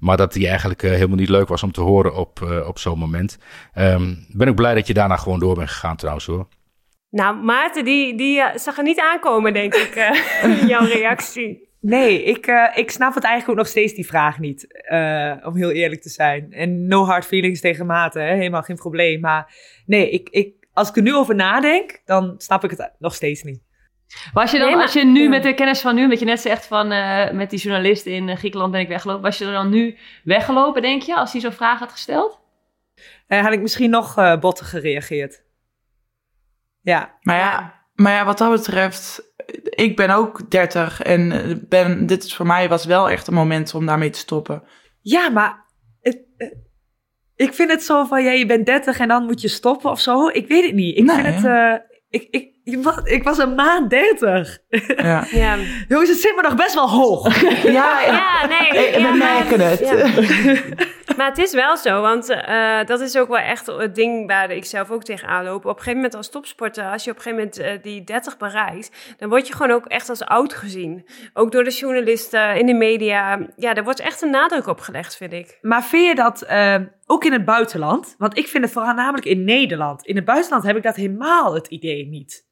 [0.03, 2.79] Maar dat die eigenlijk eh, helemaal niet leuk was om te horen op, eh, op
[2.79, 3.37] zo'n moment.
[3.73, 6.47] Ehm, ben ik blij dat je daarna gewoon door bent gegaan trouwens hoor.
[7.09, 11.71] Nou, Maarten, die, die eh, zag er niet aankomen, denk ik, eh, jouw reactie.
[11.83, 15.55] Nee, ik, eh, ik snap het eigenlijk ook nog steeds die vraag niet, eh, om
[15.55, 16.51] heel eerlijk te zijn.
[16.51, 18.35] En no hard feelings tegen Maarten, hè?
[18.35, 19.19] helemaal geen probleem.
[19.19, 19.55] Maar
[19.85, 23.43] nee, ik, ik, als ik er nu over nadenk, dan snap ik het nog steeds
[23.43, 23.61] niet.
[24.33, 25.29] Was je dan, Nee, maar- als je nu ja.
[25.29, 28.29] met de kennis van nu, omdat je net zegt van eh, met die journalist in
[28.29, 31.41] eh, Griekenland ben ik weggelopen, was je er dan nu weggelopen, denk je, als hij
[31.41, 32.39] zo'n vraag had gesteld?
[33.27, 35.43] En had ik misschien nog eh botter gereageerd.
[36.81, 39.31] Ja, Maar ja, maar ja, wat dat betreft,
[39.63, 43.33] ik ben ook 30 en eh, ben, dit is voor mij was wel echt een
[43.33, 44.63] moment om daarmee te stoppen.
[45.01, 45.65] ja maar
[46.01, 46.47] het, eh,
[47.35, 49.99] ik vind het zo van, ja, je bent 30 en dan moet je stoppen of
[49.99, 50.27] zo.
[50.27, 50.97] Ik weet het niet.
[50.97, 51.73] Ik Nee, vind het, eh,
[52.09, 54.57] ik, ik, ik, was, ik was een maand 30.
[54.95, 57.41] Ja, Ja, Jongens, het zit me nog best wel hoog.
[57.63, 58.47] ja, ja.
[58.47, 58.69] nee.
[58.69, 59.79] Eh, ja, we maar- merken het.
[59.79, 60.07] ja.
[61.17, 64.51] Maar het is wel zo, want eh, dat is ook wel echt het ding waar
[64.51, 65.57] ik zelf ook tegenaan loop.
[65.65, 68.37] Op een gegeven moment als topsporter, als je op een gegeven moment eh, die 30
[68.37, 71.05] bereikt, dan word je gewoon ook echt als oud gezien.
[71.33, 73.39] Ook door de journalisten, in de media.
[73.55, 75.57] Ja, daar wordt echt een nadruk op gelegd, vind ik.
[75.61, 78.15] Maar vind je dat eh, ook in het buitenland?
[78.17, 80.05] Want ik vind het voornamelijk in Nederland.
[80.05, 82.45] In het buitenland heb ik dat helemaal het idee niet.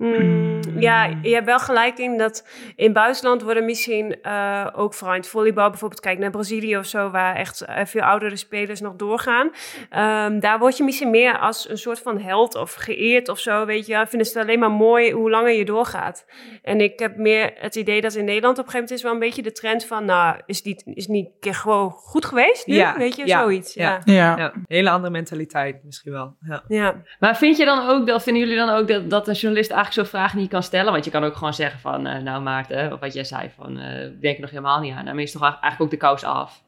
[0.00, 5.14] Mm, ja, je hebt wel gelijk in dat in buitenland worden misschien eh, ook vooral
[5.14, 8.80] in het volleybal, bijvoorbeeld kijk naar Brazilië of zo, waar echt eh, veel oudere spelers
[8.80, 9.50] nog doorgaan.
[9.90, 13.66] Ehm, daar word je misschien meer als een soort van held of geëerd of zo,
[13.66, 14.04] weet je.
[14.08, 16.26] Vinden ze het alleen maar mooi hoe langer je doorgaat.
[16.62, 19.12] En ik heb meer het idee dat in Nederland op een gegeven moment is wel
[19.12, 22.74] een beetje de trend van, nou, is niet, is niet keer gewoon goed geweest nu?
[22.74, 23.74] Ja, weet je, ja, zoiets.
[23.74, 24.00] Ja.
[24.04, 24.14] ja.
[24.14, 24.20] Ja.
[24.20, 24.36] Ja.
[24.36, 26.36] Ja, hele andere mentaliteit misschien wel.
[26.68, 27.02] Ja.
[27.18, 29.89] Maar vind je dan ook, dat, vinden jullie dan ook dat, dat een journalist eigenlijk
[29.92, 30.92] zo'n vraag niet kan stellen?
[30.92, 33.78] Want je kan ook gewoon zeggen van, eh, nou Maarten, of wat jij zei van,
[33.78, 35.04] eh, ik denk er nog helemaal niet aan.
[35.04, 36.62] Nou, is toch eigenlijk ook de kous af.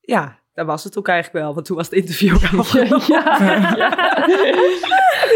[0.00, 1.54] ja, dat was het ook eigenlijk wel.
[1.54, 3.00] Want toen was het interview ook afgelopen.
[3.14, 3.38] ja,
[3.76, 3.96] ja.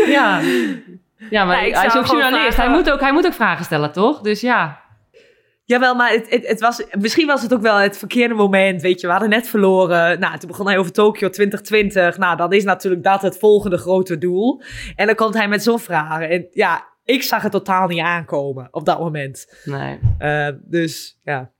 [0.16, 0.40] ja.
[1.30, 2.54] Ja, maar Ja, hij is ook journalist.
[2.54, 4.20] vragen- Hij, moet ook, hij moet ook vragen stellen, toch?
[4.20, 4.80] Dus ja.
[5.68, 8.82] Jawel, maar het, het, het was, misschien was het ook wel het verkeerde moment.
[8.82, 10.20] Weet je, we hadden net verloren.
[10.20, 12.18] Nou, toen begon hij over Tokio 2020.
[12.18, 14.62] Nou, dan is natuurlijk dat het volgende grote doel.
[14.96, 16.20] En dan komt hij met zo'n vraag.
[16.20, 19.60] En ja, ik zag het totaal niet aankomen op dat moment.
[19.64, 19.98] Nee.
[20.18, 21.50] Eh, dus ja.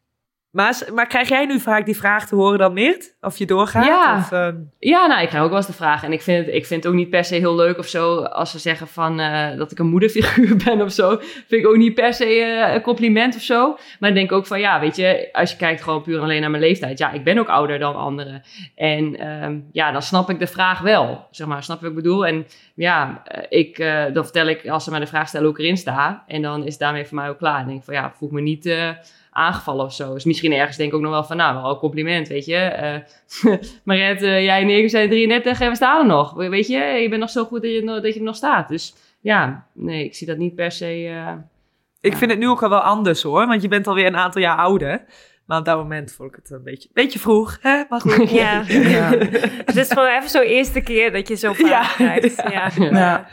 [0.51, 3.17] Maar, maar krijg jij nu vaak die vraag te horen dan niet?
[3.21, 3.85] Of je doorgaat?
[3.85, 4.17] Ja.
[4.19, 6.05] Of, ehm, Ja, nou, ik krijg ook wel eens de vraag.
[6.05, 8.17] En ik vind, het, ik vind het ook niet per se heel leuk of zo.
[8.23, 11.17] Als ze zeggen van, eh, dat ik een moederfiguur ben of zo.
[11.21, 13.79] Vind ik ook niet per se eh, een compliment of zo.
[14.01, 15.29] Maar ik denk ook van, ja, weet je.
[15.33, 16.99] Als je kijkt gewoon puur alleen naar mijn leeftijd.
[16.99, 18.43] Ja, ik ben ook ouder dan anderen.
[18.75, 21.27] En ehm, ja, dan snap ik de vraag wel.
[21.31, 22.27] Zeg maar, snap je wat ik bedoel?
[22.27, 23.77] En ja, eh, ik,
[24.13, 26.25] dan vertel ik als ze mij de vraag stellen hoe ik erin sta.
[26.27, 27.61] En dan is het daarmee voor mij ook klaar.
[27.61, 28.75] En denk ik van, ja, voel ik me niet...
[29.39, 30.15] eh, aangevallen of zo.
[30.15, 33.03] Dus misschien ergens denk ik ook nog wel van, nou, wel een compliment, weet je.
[33.45, 36.35] Uh, Mariette, jij en ik zijn 33 en we staan er nog.
[36.35, 38.69] Weet je, je bent nog zo goed dat je, dat je er nog staat.
[38.69, 41.03] Dus ja, nee, ik zie dat niet per se...
[41.03, 41.33] Uh,
[42.01, 44.41] ik vind het nu ook al wel anders hoor, want je bent alweer een aantal
[44.41, 45.05] jaar ouder.
[45.49, 47.59] Maar op dat moment vond ik het een beetje, beetje vroeg.
[47.61, 47.83] Hè?
[47.89, 48.31] Maar goed.
[48.41, 48.65] Ja.
[48.69, 49.11] ja.
[49.65, 51.83] het is gewoon even zo'n eerste keer dat je zo vaak ja.
[51.83, 52.43] krijgt.
[52.51, 53.27] Ja.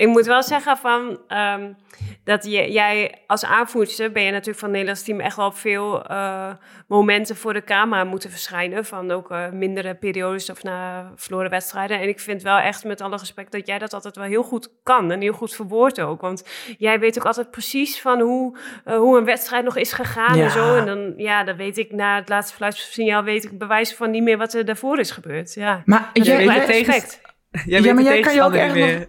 [0.00, 1.76] Ik moet wel zeggen van, um,
[2.24, 5.56] dat je, jij als aanvoerster ben je natuurlijk van het Nederlands team echt wel op
[5.56, 6.50] veel uh,
[6.88, 8.84] momenten voor de camera moeten verschijnen.
[8.84, 12.00] Van ook uh, mindere periodes of na verloren wedstrijden.
[12.00, 14.70] En ik vind wel echt met alle respect dat jij dat altijd wel heel goed
[14.82, 15.10] kan.
[15.10, 16.20] En heel goed verwoordt ook.
[16.20, 20.36] Want jij weet ook altijd precies van hoe, uh, hoe een wedstrijd nog is gegaan
[20.36, 20.44] ja.
[20.44, 20.76] en zo.
[20.76, 24.22] En dan, ja, dan weet ik na het laatste fluitsignaal weet ik bewijs van niet
[24.22, 25.54] meer wat er daarvoor is gebeurd.
[25.54, 25.82] Ja.
[25.84, 27.20] Maar jij, jij, respect.
[27.50, 29.06] Jij ja, maar jij kan je ook echt meer.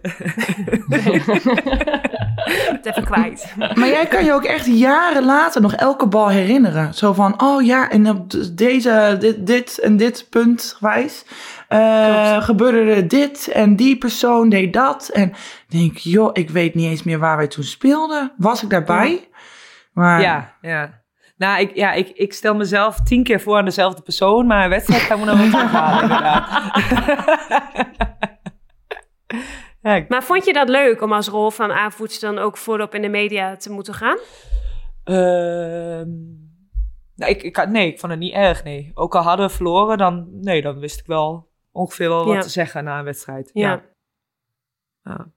[2.72, 3.54] het even kwijt.
[3.78, 6.94] Maar jij kan je ook echt jaren later nog elke bal herinneren.
[6.94, 11.24] Zo van, oh ja, en op deze, dit, dit en dit punt wijs
[11.68, 15.08] uh, gebeurde er dit en die persoon deed dat.
[15.08, 15.32] En
[15.68, 18.32] denk, joh, ik weet niet eens meer waar wij toen speelden.
[18.36, 19.28] Was ik daarbij?
[19.92, 20.20] Maar...
[20.20, 21.01] Ja, ja.
[21.42, 24.70] Nou, ik, ja, ik, ik stel mezelf tien keer voor aan dezelfde persoon, maar een
[24.70, 26.46] wedstrijd gaan we nog wel terughalen, inderdaad.
[30.00, 33.02] ja, maar vond je dat leuk om als rol van aanvoedster dan ook voorop in
[33.02, 34.18] de media te moeten gaan?
[35.04, 36.06] Uh,
[37.14, 38.90] nou, ik, ik, nee, ik vond het niet erg, nee.
[38.94, 42.48] Ook al hadden we verloren, dan, nee, dan wist ik wel ongeveer wel wat te
[42.48, 43.50] zeggen na een wedstrijd.
[43.52, 43.70] ja.
[43.70, 43.90] ja.
[45.04, 45.32] Ja,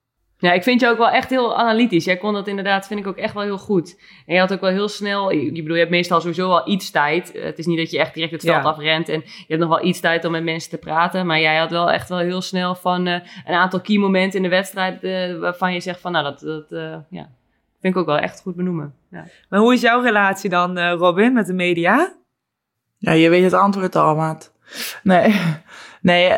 [0.54, 2.06] ik vind je ook wel echt heel analytisch.
[2.06, 4.00] Jij kon dat inderdaad, vind ik ook echt wel heel goed.
[4.26, 6.92] En je had ook wel heel snel, ik bedoel, je hebt meestal sowieso wel iets
[6.92, 7.32] tijd.
[7.34, 8.70] Het is niet dat je echt direct het veld ja.
[8.70, 11.26] afrent en je hebt nog wel iets tijd om met mensen te praten.
[11.26, 13.14] Maar jij had wel echt wel heel snel van uh,
[13.46, 16.72] een aantal key momenten in de wedstrijd uh, waarvan je zegt van, nou, dat, dat
[16.72, 17.30] uh, ja,
[17.82, 18.94] vind ik ook wel echt goed benoemen.
[19.12, 19.26] Ja.
[19.50, 22.14] Maar hoe is jouw relatie dan, Robin, met de media?
[22.98, 24.54] Ja, je weet het antwoord al, maat.
[25.04, 25.42] Nee,
[26.02, 26.32] nee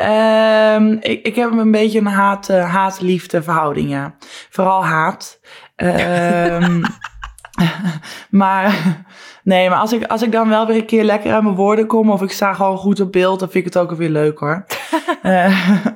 [0.74, 4.14] um, ik, ik heb een beetje een haat, uh, haat-liefde verhouding, ja.
[4.50, 5.40] Vooral haat.
[5.76, 6.82] Um,
[8.30, 8.74] maar
[9.42, 11.86] nee, maar als ik, als ik dan wel weer een keer lekker aan mijn woorden
[11.86, 12.10] kom...
[12.10, 14.66] of ik sta gewoon goed op beeld, dan vind ik het ook weer leuk, hoor.
[15.22, 15.68] uh,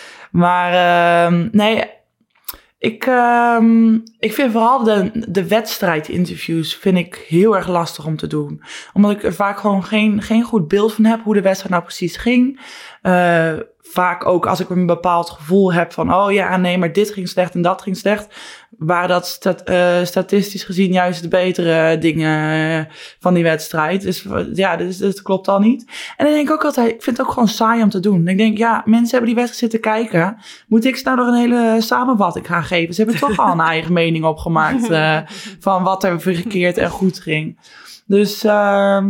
[0.42, 1.84] maar um, nee,
[2.82, 8.26] ik, um, ik vind vooral de, de wedstrijdinterviews vind ik heel erg lastig om te
[8.26, 8.62] doen.
[8.92, 11.84] Omdat ik er vaak gewoon geen, geen goed beeld van heb hoe de wedstrijd nou
[11.84, 12.60] precies ging.
[13.02, 17.10] Uh, vaak ook als ik een bepaald gevoel heb van, oh ja, nee, maar dit
[17.10, 18.34] ging slecht en dat ging slecht.
[18.78, 24.02] Waar dat stat, uh, statistisch gezien juist de betere dingen van die wedstrijd.
[24.02, 25.84] Dus ja, dit, dit klopt al niet.
[26.16, 28.28] En dan denk ik ook altijd, ik vind het ook gewoon saai om te doen.
[28.28, 30.36] Ik denk, ja, mensen hebben die wedstrijd zitten kijken.
[30.68, 32.94] Moet ik ze nou nog een hele samenvatting gaan geven?
[32.94, 35.18] Ze hebben toch al een eigen mening opgemaakt uh,
[35.60, 37.58] van wat er verkeerd en goed ging.
[38.06, 39.04] Dus uh,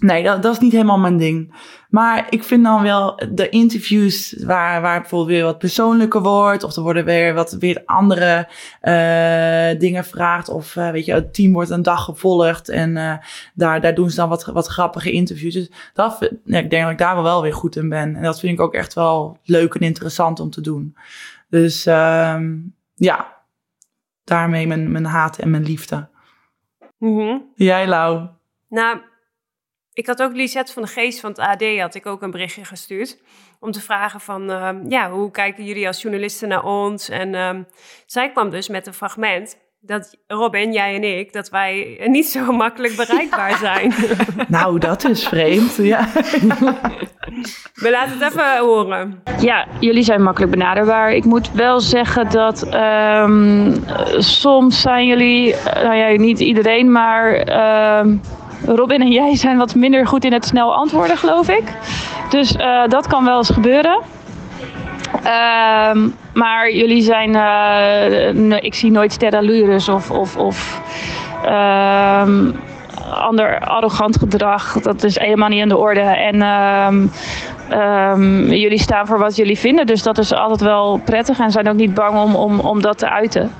[0.00, 1.54] nee, dat, dat is niet helemaal mijn ding.
[1.88, 6.62] Maar ik vind dan wel de interviews waar, waar bijvoorbeeld weer wat persoonlijker wordt.
[6.62, 8.48] Of er worden weer wat weer andere
[8.82, 10.48] uh, dingen gevraagd.
[10.48, 12.68] Of uh, weet je, het team wordt een dag gevolgd.
[12.68, 13.16] En uh,
[13.54, 15.54] daar, daar doen ze dan wat, wat grappige interviews.
[15.54, 18.16] Dus dat, ja, ik denk dat ik daar wel weer goed in ben.
[18.16, 20.96] En dat vind ik ook echt wel leuk en interessant om te doen.
[21.48, 23.36] Dus um, ja,
[24.24, 26.08] daarmee mijn, mijn haat en mijn liefde.
[26.98, 27.52] Mm -hmm.
[27.54, 28.26] Jij, Lau?
[28.68, 28.98] Nou,
[29.94, 32.64] ik had ook Lisette van de Geest van het AD had ik ook een berichtje
[32.64, 33.18] gestuurd.
[33.60, 37.08] Om te vragen van, uh, ja, hoe kijken jullie als journalisten naar ons?
[37.08, 37.50] En uh,
[38.06, 42.52] zij kwam dus met een fragment dat Robin, jij en ik, dat wij niet zo
[42.52, 43.92] makkelijk bereikbaar zijn.
[44.48, 46.08] nou, dat is vreemd, ja.
[47.74, 49.22] We laten het even horen.
[49.40, 51.12] Ja, jullie zijn makkelijk benaderbaar.
[51.12, 53.84] Ik moet wel zeggen dat um,
[54.18, 57.32] soms zijn jullie, nou ja, niet iedereen, maar...
[58.66, 61.72] Robin en jij zijn wat minder goed in het snel antwoorden, geloof ik.
[62.28, 64.00] Dus uh, dat kan wel eens gebeuren.
[65.24, 65.90] Uh,
[66.32, 70.80] maar jullie zijn, uh, ik zie nooit sterralures of, of, of
[71.44, 72.28] uh,
[73.20, 74.80] ander arrogant gedrag.
[74.80, 76.00] Dat is helemaal niet aan de orde.
[76.00, 76.42] En
[77.68, 79.86] ehm, jullie staan voor wat jullie vinden.
[79.86, 82.98] Dus dat is altijd wel prettig en zijn ook niet bang om, om, om dat
[82.98, 83.50] te uiten.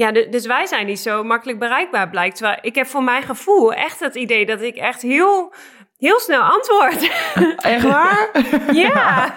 [0.00, 2.36] Ja, dus wij zijn niet zo makkelijk bereikbaar, blijkt.
[2.36, 5.52] Terwijl ik heb voor mijn gevoel echt het idee dat ik echt heel
[6.00, 7.10] heel snel antwoord.
[7.74, 8.30] Echt waar?
[8.72, 9.34] ja,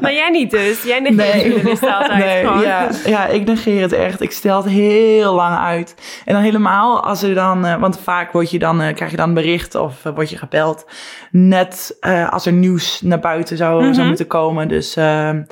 [0.00, 0.82] maar jij niet dus.
[0.82, 1.48] Jij negeert Nee.
[1.48, 2.60] journalisten altijd Nee, gewoon.
[2.62, 4.20] ja, ja, ik negeer het echt.
[4.20, 5.94] Ik stel het heel lang uit.
[6.24, 9.16] En dan helemaal als er dan, eh, want vaak word je dan, eh, krijg je
[9.16, 10.86] dan een bericht of eh, word je gebeld.
[11.30, 11.96] Net
[12.30, 14.06] als er nieuws naar buiten zou, zou Mhm.
[14.06, 14.68] moeten komen.
[14.68, 15.42] Dus, ehm,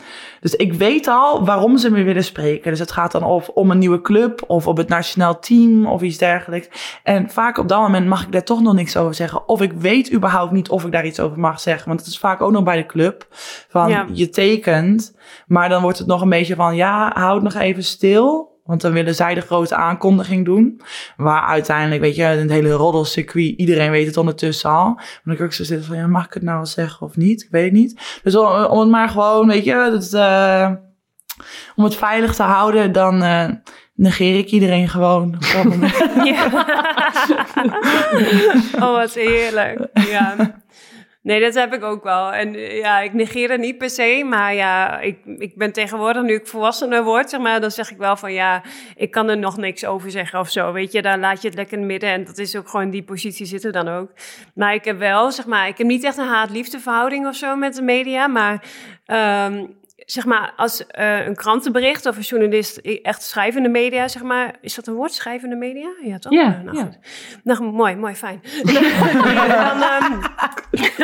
[0.41, 2.71] dus ik weet al waarom ze me willen spreken.
[2.71, 6.03] Dus het gaat dan of om een nieuwe club of op het nationaal team of
[6.03, 6.69] iets dergelijks.
[7.03, 9.49] En vaak op dat moment mag ik daar toch nog niks over zeggen.
[9.49, 11.89] Of ik weet überhaupt niet of ik daar iets over mag zeggen.
[11.89, 13.27] Want het is vaak ook nog bij de club.
[13.69, 14.07] Van Ja.
[14.13, 18.53] je tekent, maar dan wordt het nog een beetje van ja, houd nog even stil.
[18.65, 20.81] Want dan willen zij de grote aankondiging doen.
[21.17, 24.85] Waar uiteindelijk, weet je, het hele roddelcircuit, iedereen weet het ondertussen al.
[24.95, 27.17] Maar dan kan ik zo zitten van, ja, mag ik het nou wel zeggen of
[27.17, 27.43] niet?
[27.43, 28.21] Ik weet het niet.
[28.23, 30.71] Dus om, om het maar gewoon, weet je, dat, eh,
[31.77, 33.49] om het veilig te houden, dan eh,
[33.95, 35.35] negeer ik iedereen gewoon.
[38.85, 39.87] oh, wat heerlijk.
[39.93, 40.63] Ja.
[41.25, 42.33] Nee, dat heb ik ook wel.
[42.33, 44.25] En eh, ja, ik negeer het niet per se.
[44.29, 47.97] Maar ja, ik, ik ben tegenwoordig, nu ik volwassener word, zeg maar, dan zeg ik
[47.97, 48.63] wel van ja,
[48.97, 50.73] ik kan er nog niks over zeggen of zo.
[50.73, 52.11] Weet je, dan laat je het lekker in het midden.
[52.11, 54.11] En dat is ook gewoon, die positie zit er dan ook.
[54.55, 57.57] Maar ik heb wel, zeg maar, ik heb niet echt een haat-liefde verhouding of zo
[57.57, 58.27] met de media.
[58.27, 58.65] Maar
[59.07, 59.65] ehm,
[60.07, 64.75] zeg maar, als eh, een krantenbericht of een journalist echt schrijvende media, zeg maar, is
[64.75, 65.89] dat een woord, schrijvende media?
[66.03, 66.33] Ja, toch?
[66.33, 66.83] Ja, nou, ja.
[66.83, 66.99] goed.
[67.43, 68.41] Nou, mooi, mooi, fijn.
[69.49, 70.21] dan, ehm,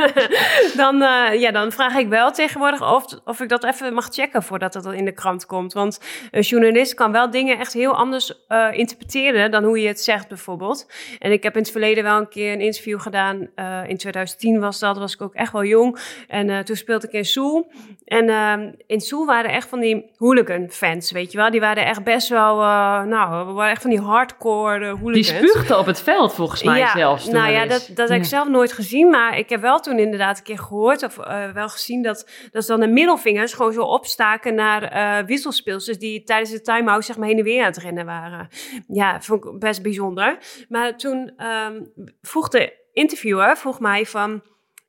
[0.82, 4.42] dan, eh, ja, dan vraag ik wel tegenwoordig of, of ik dat even mag checken
[4.42, 5.72] voordat dat in de krant komt.
[5.72, 10.00] Want een journalist kan wel dingen echt heel anders eh, interpreteren dan hoe je het
[10.00, 10.90] zegt, bijvoorbeeld.
[11.18, 13.48] En ik heb in het verleden wel een keer een interview gedaan.
[13.54, 15.98] eh, in 2010 was dat, was ik ook echt wel jong.
[16.28, 17.70] En toen speelde ik in Soel.
[18.04, 21.50] En ehm, in Soel waren echt van die hooligan-fans, weet je wel.
[21.50, 22.56] Die waren echt best wel,
[23.04, 25.28] nou, we waren echt van die hardcore eh, Die hooligans.
[25.36, 27.24] spuugde op het veld volgens mij zelfs.
[27.24, 29.10] toen Nou ja, dat, dat heb ik zelf nooit gezien.
[29.10, 32.64] Maar ik heb wel toen inderdaad een keer gehoord of eh, wel gezien dat, dat
[32.64, 37.28] ze dan de middelvingers gewoon zo opstaken naar wisselspeelsters die tijdens de time-out zeg maar
[37.28, 38.48] heen en weer aan het rennen waren.
[38.88, 40.38] Ja, vond ik best bijzonder.
[40.68, 41.84] Maar toen ehm,
[42.22, 44.42] vroeg de interviewer vroeg mij van,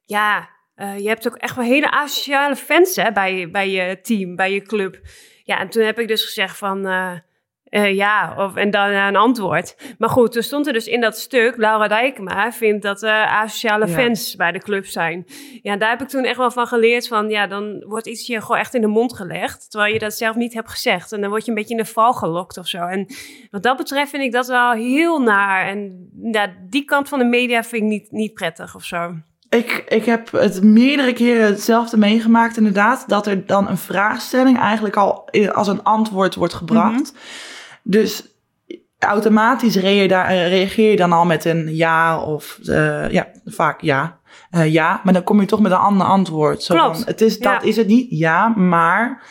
[0.06, 4.36] ja, eh, je hebt ook echt wel hele asociale fans hè, bij, bij je team,
[4.36, 5.00] bij je club.
[5.44, 6.86] Ja, en toen heb ik dus gezegd van...
[7.72, 9.76] eh, ja, of, en dan een antwoord.
[9.98, 11.56] Maar goed, toen stond er dus in dat stuk...
[11.58, 13.94] Laura Dijkema vindt dat er asociale Ja.
[13.94, 15.26] fans bij de club zijn.
[15.62, 17.30] Ja, daar heb ik toen echt wel van geleerd van...
[17.30, 19.72] ja, dan wordt iets je gewoon echt in de mond gelegd...
[19.72, 21.12] terwijl je dat zelf niet hebt gezegd.
[21.12, 22.78] En dan word je een beetje in de val gelokt of zo.
[22.78, 23.06] En
[23.52, 25.68] wat dat betreft vind ik dat wel heel naar.
[25.68, 29.16] En ja, die kant van de media vind ik niet, niet prettig of zo.
[29.50, 33.04] Ik, ik heb het meerdere keren hetzelfde meegemaakt, inderdaad.
[33.08, 37.14] Dat er dan een vraagstelling eigenlijk al i- als een antwoord wordt gebracht.
[37.84, 38.26] Dus
[39.00, 40.08] automatisch eh,
[40.48, 44.20] reageer je dan al met een ja of eh, ja, vaak ja.
[44.50, 46.64] Eh, ja, maar dan kom je toch met een ander antwoord.
[46.64, 46.98] Zo Klopt.
[46.98, 47.68] Van, het is, dat Ja.
[47.68, 49.24] is het niet, ja, maar.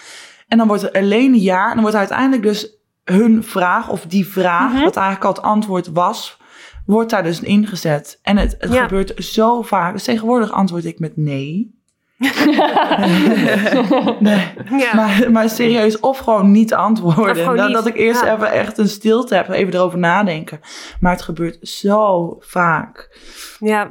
[0.49, 1.65] En dan wordt er alleen ja.
[1.67, 4.83] En dan wordt uiteindelijk dus hun vraag of die vraag, Mhm.
[4.85, 6.39] wat eigenlijk al het antwoord was,
[6.87, 8.19] wordt daar dus ingezet.
[8.23, 8.83] En het, het Ja.
[8.83, 9.93] gebeurt zo vaak.
[9.93, 11.79] Dus tegenwoordig antwoord ik met nee.
[14.19, 14.43] nee.
[14.79, 14.95] Ja.
[14.95, 17.37] Maar, maar serieus, of gewoon niet antwoorden.
[17.37, 18.35] gewoon Dan niet, dat ik eerst ja.
[18.35, 20.61] even echt een stilte heb, even erover nadenken.
[21.01, 23.19] Maar het gebeurt zo vaak.
[23.61, 23.89] ja.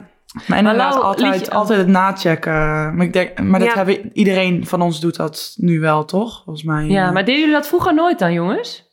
[0.48, 2.96] Maar inderdaad, altijd, liedje- altijd het nachecken.
[2.96, 3.76] Maar, ik denk, maar dat Ja.
[3.76, 6.42] hebben, iedereen van ons doet dat nu wel, toch?
[6.44, 6.86] Volgens mij.
[6.86, 7.14] Ja, eh.
[7.14, 8.89] maar deden jullie dat vroeger nooit dan, jongens?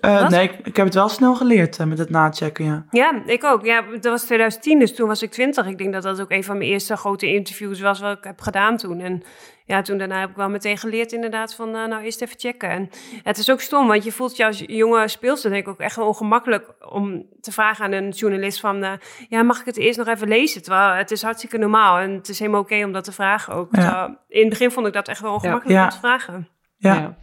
[0.00, 2.84] Eh, nee, ik, ik heb het wel snel geleerd eh, met het nachecken, ja.
[2.90, 3.64] Ja, ik ook.
[3.64, 5.66] Ja, dat was 2010, dus toen was ik 20.
[5.66, 8.40] Ik denk dat dat ook een van mijn eerste grote interviews was wat ik heb
[8.40, 9.00] gedaan toen.
[9.00, 9.22] En
[9.64, 12.68] ja, toen daarna heb ik wel meteen geleerd inderdaad van, eh, nou eerst even checken.
[12.68, 12.90] En
[13.22, 15.96] het is ook stom, want je voelt je als jonge speelster denk ik ook echt
[15.96, 18.92] wel ongemakkelijk om te vragen aan een journalist van, eh,
[19.28, 20.62] ja, mag ik het eerst nog even lezen?
[20.62, 23.74] Terwijl het is hartstikke normaal en het is helemaal oké om dat te vragen ook.
[23.74, 23.80] Ja.
[23.82, 25.84] Terwijl in het begin vond ik dat echt wel ongemakkelijk Ja.
[25.84, 26.48] om te vragen.
[26.76, 27.16] Ja.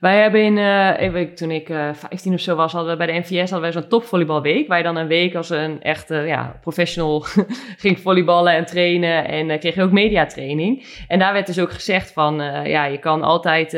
[0.00, 3.18] Wij hebben in, eh, toen ik eh 15 of zo was, hadden we bij de
[3.18, 4.68] NVS hadden wij zo'n topvolleybalweek.
[4.68, 7.20] Waar je dan een week als een echte ja, professional
[7.84, 9.28] ging volleyballen en trainen.
[9.28, 10.84] En eh, kreeg je ook mediatraining.
[11.08, 13.70] En daar werd dus ook gezegd van, ja, je kan altijd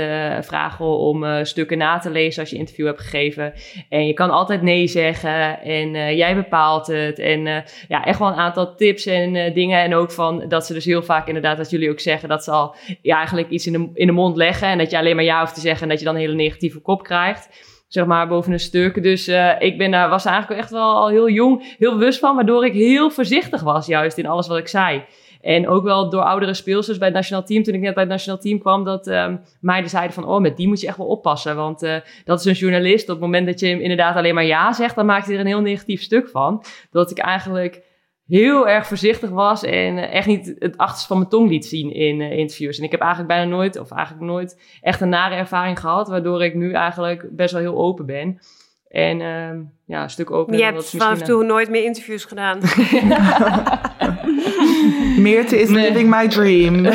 [0.46, 3.52] vragen om stukken na te lezen als je interview hebt gegeven.
[3.88, 7.18] En je kan altijd nee zeggen en jij bepaalt het.
[7.18, 9.82] En ja, echt wel een aantal tips en dingen.
[9.82, 12.50] En ook van dat ze dus heel vaak inderdaad, dat jullie ook zeggen, dat ze
[12.50, 14.68] al ja, eigenlijk iets in de, in de mond leggen.
[14.68, 16.42] En dat je alleen maar ja hoeft te zeggen en dat je dan een hele
[16.42, 17.48] negatieve kop krijgt.
[17.88, 19.02] Zeg maar boven een stuk.
[19.02, 22.34] Dus eh, ik ben daar, was eigenlijk echt wel al heel jong, heel bewust van.
[22.34, 25.04] Waardoor ik heel voorzichtig was, juist in alles wat ik zei.
[25.40, 27.62] En ook wel door oudere speelsters bij het nationaal team.
[27.62, 30.24] Toen ik net bij het nationaal team kwam, dat ehm meiden zeiden van...
[30.24, 31.56] oh, met die moet je echt wel oppassen.
[31.56, 33.02] Want eh, dat is een journalist.
[33.02, 34.94] Op het moment dat je hem inderdaad alleen maar ja zegt...
[34.94, 36.64] dan maakt hij er een heel negatief stuk van.
[36.90, 37.82] Dat ik eigenlijk
[38.28, 41.94] heel erg voorzichtig was en eh, echt niet het achterste van mijn tong liet zien
[41.94, 42.78] in uh, interviews.
[42.78, 46.44] En ik heb eigenlijk bijna nooit, of eigenlijk nooit, echt een nare ervaring gehad, waardoor
[46.44, 48.38] ik nu eigenlijk best wel heel open ben.
[48.88, 49.50] En uh,
[49.86, 50.56] ja, een stuk open.
[50.56, 52.58] Je hebt vanaf toen nooit meer interviews gedaan.
[55.18, 55.90] Meerte is nee.
[55.90, 56.84] living my dream.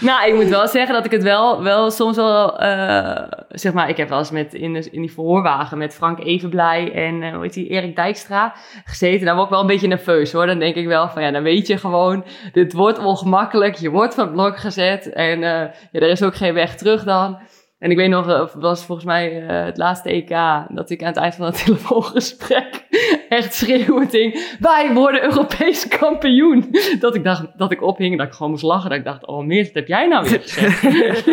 [0.00, 3.88] nou, ik moet wel zeggen dat ik het wel, wel soms wel, uh, zeg maar,
[3.88, 7.42] ik heb wel eens met in, in die verhoorwagen met Frank Evenblij en uh, hoe
[7.42, 8.54] heet die, Erik Dijkstra
[8.84, 9.26] gezeten.
[9.26, 10.46] Daar word ik wel een beetje nerveus hoor.
[10.46, 13.74] Dan denk ik wel van ja, dan weet je gewoon, dit wordt ongemakkelijk.
[13.74, 17.38] Je wordt van het blok gezet en ja, er is ook geen weg terug dan.
[17.84, 20.28] En ik weet nog, het was volgens mij uh, het laatste EK,
[20.68, 22.86] dat ik aan het eind van het telefoongesprek
[23.28, 26.76] echt schreeuwend ding, wij worden Europees kampioen.
[26.98, 28.90] Dat ik dacht, dat ik ophing, dat ik gewoon moest lachen.
[28.90, 30.82] Dat ik dacht, oh meer, wat heb jij nou weer gezegd?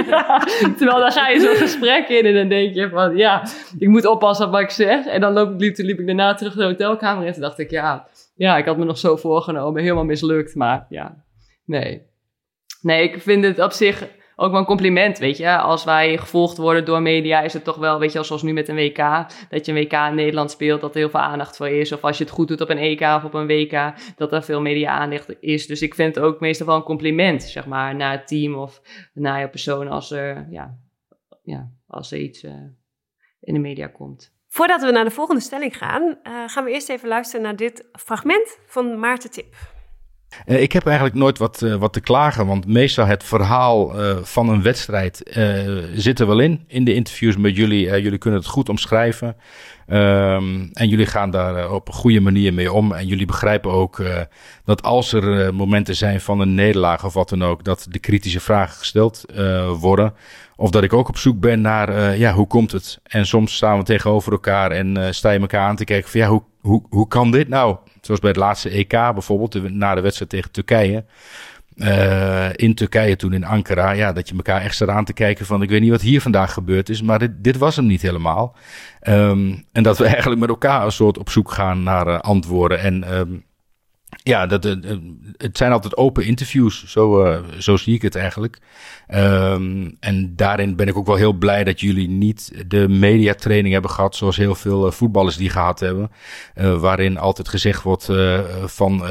[0.08, 0.40] ja,
[0.78, 3.44] terwijl dan ga je zo'n gesprek in en dan denk je van, ja,
[3.80, 5.06] ik moet oppassen op wat ik zeg.
[5.06, 8.08] En dan loop, liep, liep ik daarna terug de hotelkamer en toen dacht ik, ja,
[8.36, 10.56] ja, ik had me nog zo voorgenomen, helemaal mislukt.
[10.56, 11.24] Maar ja,
[11.66, 12.02] nee.
[12.82, 15.58] Nee, ik vind het op zich ook wel een compliment, weet je.
[15.58, 18.68] Als wij gevolgd worden door media, is het toch wel, weet je, zoals nu met
[18.68, 18.98] een WK,
[19.50, 21.92] dat je een WK in Nederland speelt, dat er heel veel aandacht voor is.
[21.92, 24.44] Of als je het goed doet op een EK of op een WK, dat er
[24.44, 25.68] veel media-aandacht is.
[25.68, 28.82] Dus ik vind het ook meestal wel een compliment, zeg maar, naar het team of
[29.14, 30.78] naar je persoon als er, ja,
[31.44, 32.52] ja, als er iets uh,
[33.40, 34.34] in de media komt.
[34.48, 37.86] Voordat we naar de volgende stelling gaan, uh, gaan we eerst even luisteren naar dit
[37.92, 39.56] fragment van Maarten Tip.
[40.46, 44.18] Uh, ik heb eigenlijk nooit wat, uh, wat te klagen, want meestal het verhaal uh,
[44.22, 45.22] van een wedstrijd
[45.94, 46.64] zit er wel in.
[46.68, 49.36] In de interviews met jullie, jullie kunnen het goed omschrijven.
[49.92, 52.94] Um, en jullie gaan daar op een goede manier mee om.
[52.94, 54.04] En jullie begrijpen ook
[54.66, 58.40] dat als er momenten zijn van een nederlaag of wat dan ook, dat de kritische
[58.40, 59.26] vragen gesteld
[59.80, 60.14] worden.
[60.56, 63.00] Of dat ik ook op zoek ben naar, ja, hoe komt het?
[63.04, 66.28] En soms staan we tegenover elkaar en sta je elkaar aan te kijken van, ja,
[66.28, 67.78] hoe, hoe, hoe kan dit nou?
[68.02, 71.06] Zoals bij het laatste EK bijvoorbeeld, na de wedstrijd tegen Turkije.
[71.82, 75.46] Uh, in Turkije toen in Ankara, ja, dat je elkaar echt staat aan te kijken
[75.46, 78.02] van, ik weet niet wat hier vandaag gebeurd is, maar dit, dit was hem niet
[78.02, 78.56] helemaal.
[79.08, 82.80] Um, en dat we eigenlijk met elkaar een soort op zoek gaan naar uh, antwoorden.
[82.80, 83.44] En um,
[84.24, 84.74] ja, dat, uh,
[85.38, 88.60] het zijn altijd open interviews, zo, uh, zo zie ik het eigenlijk.
[89.14, 93.92] Um, en daarin ben ik ook wel heel blij dat jullie niet de mediatraining hebben
[93.92, 96.12] gehad, zoals heel veel uh, voetballers die gehad hebben.
[96.56, 99.04] Uh, waarin altijd gezegd wordt uh, van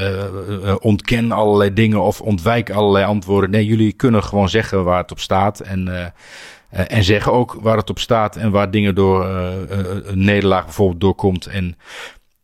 [0.79, 3.49] ontken allerlei dingen of ontwijk allerlei antwoorden.
[3.49, 5.59] Nee, jullie kunnen gewoon zeggen waar het op staat.
[5.59, 6.13] En,
[6.69, 11.45] en zeggen ook waar het op staat en waar dingen door een nederlaag bijvoorbeeld doorkomt.
[11.45, 11.77] En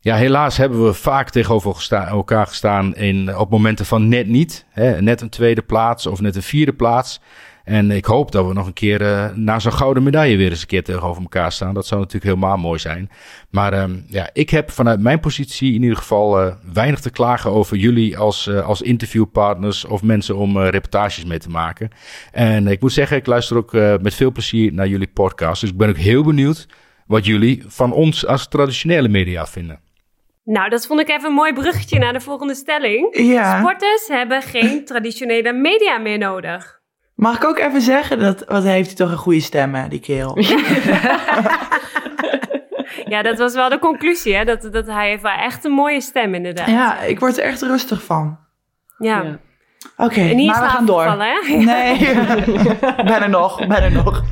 [0.08, 4.65] ja, helaas hebben we vaak tegenover elkaar gestaan in, op momenten van net niet.
[4.70, 7.22] Hè, net een tweede plaats of net een vierde plaats.
[7.63, 10.62] En ik hoop dat we nog een keer uh, naar zo'n gouden medaille weer eens
[10.62, 11.74] een keer tegenover elkaar staan.
[11.74, 13.10] Dat zou natuurlijk helemaal mooi zijn.
[13.50, 17.52] Maar um, ja, ik heb vanuit mijn positie in ieder geval uh, weinig te klagen
[17.52, 21.89] over jullie als, uh, als interviewpartners of mensen om reportages mee te maken.
[22.32, 25.62] En ik moet zeggen, ik luister ook met veel plezier naar jullie podcast.
[25.62, 26.67] Dus ik ben ook heel benieuwd
[27.08, 29.86] wat jullie van ons als traditionele media vinden.
[30.48, 33.18] Nou, dat vond ik even een mooi bruggetje naar de volgende stelling.
[33.18, 33.60] Ja.
[33.60, 36.80] Sporters hebben geen traditionele media meer nodig.
[37.16, 40.00] Mag ik ook even zeggen, dat, wat heeft hij toch een goede stem, hè, die
[40.00, 40.38] kerel.
[43.14, 44.44] ja, dat was wel de conclusie, hè?
[44.44, 46.68] Dat, dat hij heeft wel echt een mooie stem, inderdaad.
[46.68, 48.40] Ja, ik word er echt rustig van.
[48.98, 49.22] Ja.
[49.22, 49.40] ja.
[49.98, 51.04] Oké, okay, maar we gaan door.
[51.04, 51.58] Hè?
[51.58, 52.16] Nee,
[52.96, 54.24] ben er nog, ben er nog.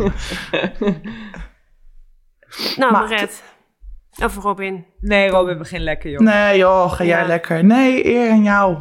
[2.75, 3.43] nou, Maret.
[4.23, 4.85] Of Robin.
[4.99, 6.19] Nee, Robin, begin lekker, joh.
[6.19, 7.63] Nee, joh, ga jij lekker.
[7.63, 8.77] Nee, eer aan jou.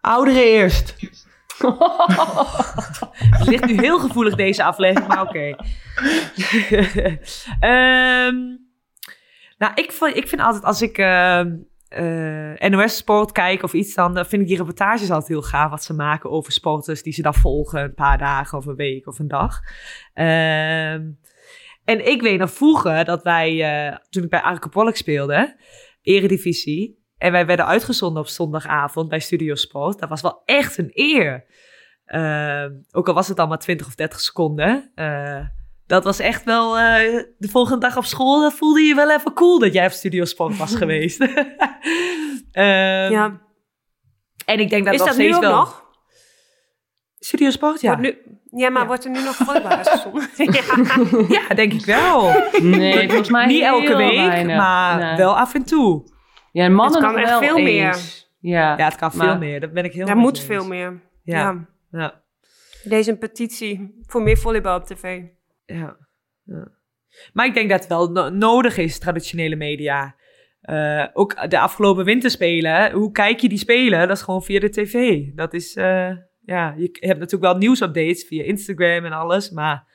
[0.00, 0.96] Ouderen eerst.
[3.38, 5.56] Het ligt nu heel gevoelig, deze aflevering, maar oké.
[7.60, 8.36] um,
[9.58, 11.40] nou, ik, vind, ik vind altijd als ik uh,
[11.98, 15.94] uh, NOS-sport kijk of iets, dan vind ik die reportages altijd heel gaaf wat ze
[15.94, 19.28] maken over sporters die ze dan volgen een paar dagen of een week of een
[19.28, 19.60] dag.
[20.14, 20.94] Uh,
[21.88, 25.60] en ik weet nog vroeger dat wij, uh, toen ik bij Arke speelde,
[26.02, 29.98] eredivisie, en wij werden uitgezonden op zondagavond bij Studio Sport.
[29.98, 31.44] Dat was wel echt een eer.
[32.06, 34.92] Uh, ook al was het dan maar 20 of 30 seconden.
[34.94, 35.40] Uh,
[35.86, 36.72] dat was echt wel,
[37.38, 40.24] de volgende dag op school, dat voelde je wel even cool dat jij op Studio
[40.24, 41.20] Sport was geweest.
[41.20, 41.28] um,
[43.16, 43.40] ja.
[44.44, 45.56] En ik denk dat Is nog dat steeds nu wel...
[45.56, 45.87] nog?
[47.18, 47.96] Studio Sport, ja.
[47.98, 48.86] Wordt nu, ja, maar Ja.
[48.88, 50.28] wordt er nu nog volleybal uitgezonden?
[50.36, 51.38] ja.
[51.48, 52.32] Ja, denk ik wel.
[52.62, 54.56] Nee, volgens mij Niet elke week, weinig.
[54.56, 55.16] maar Nee.
[55.16, 56.16] wel af en toe.
[56.52, 57.96] Ja, mannen Het kan echt wel veel meer.
[58.40, 59.60] Ja, Ja, het kan maar- veel meer.
[59.60, 61.00] Dat ben ik heel Er moet veel meer.
[61.22, 61.38] Ja.
[61.40, 61.66] Ja.
[61.90, 62.22] Ja.
[62.84, 65.22] Deze een petitie voor meer volleybal op tv.
[65.66, 65.96] Ja.
[66.44, 66.68] ja.
[67.32, 70.16] Maar ik denk dat het wel no- nodig is, traditionele media.
[70.60, 74.08] eh, ook de afgelopen winterspelen, hoe kijk je die spelen?
[74.08, 75.20] Dat is gewoon via de tv.
[75.34, 76.10] Dat is, eh,
[76.48, 79.86] ja, je hebt natuurlijk wel nieuwsupdates via Instagram en alles, maar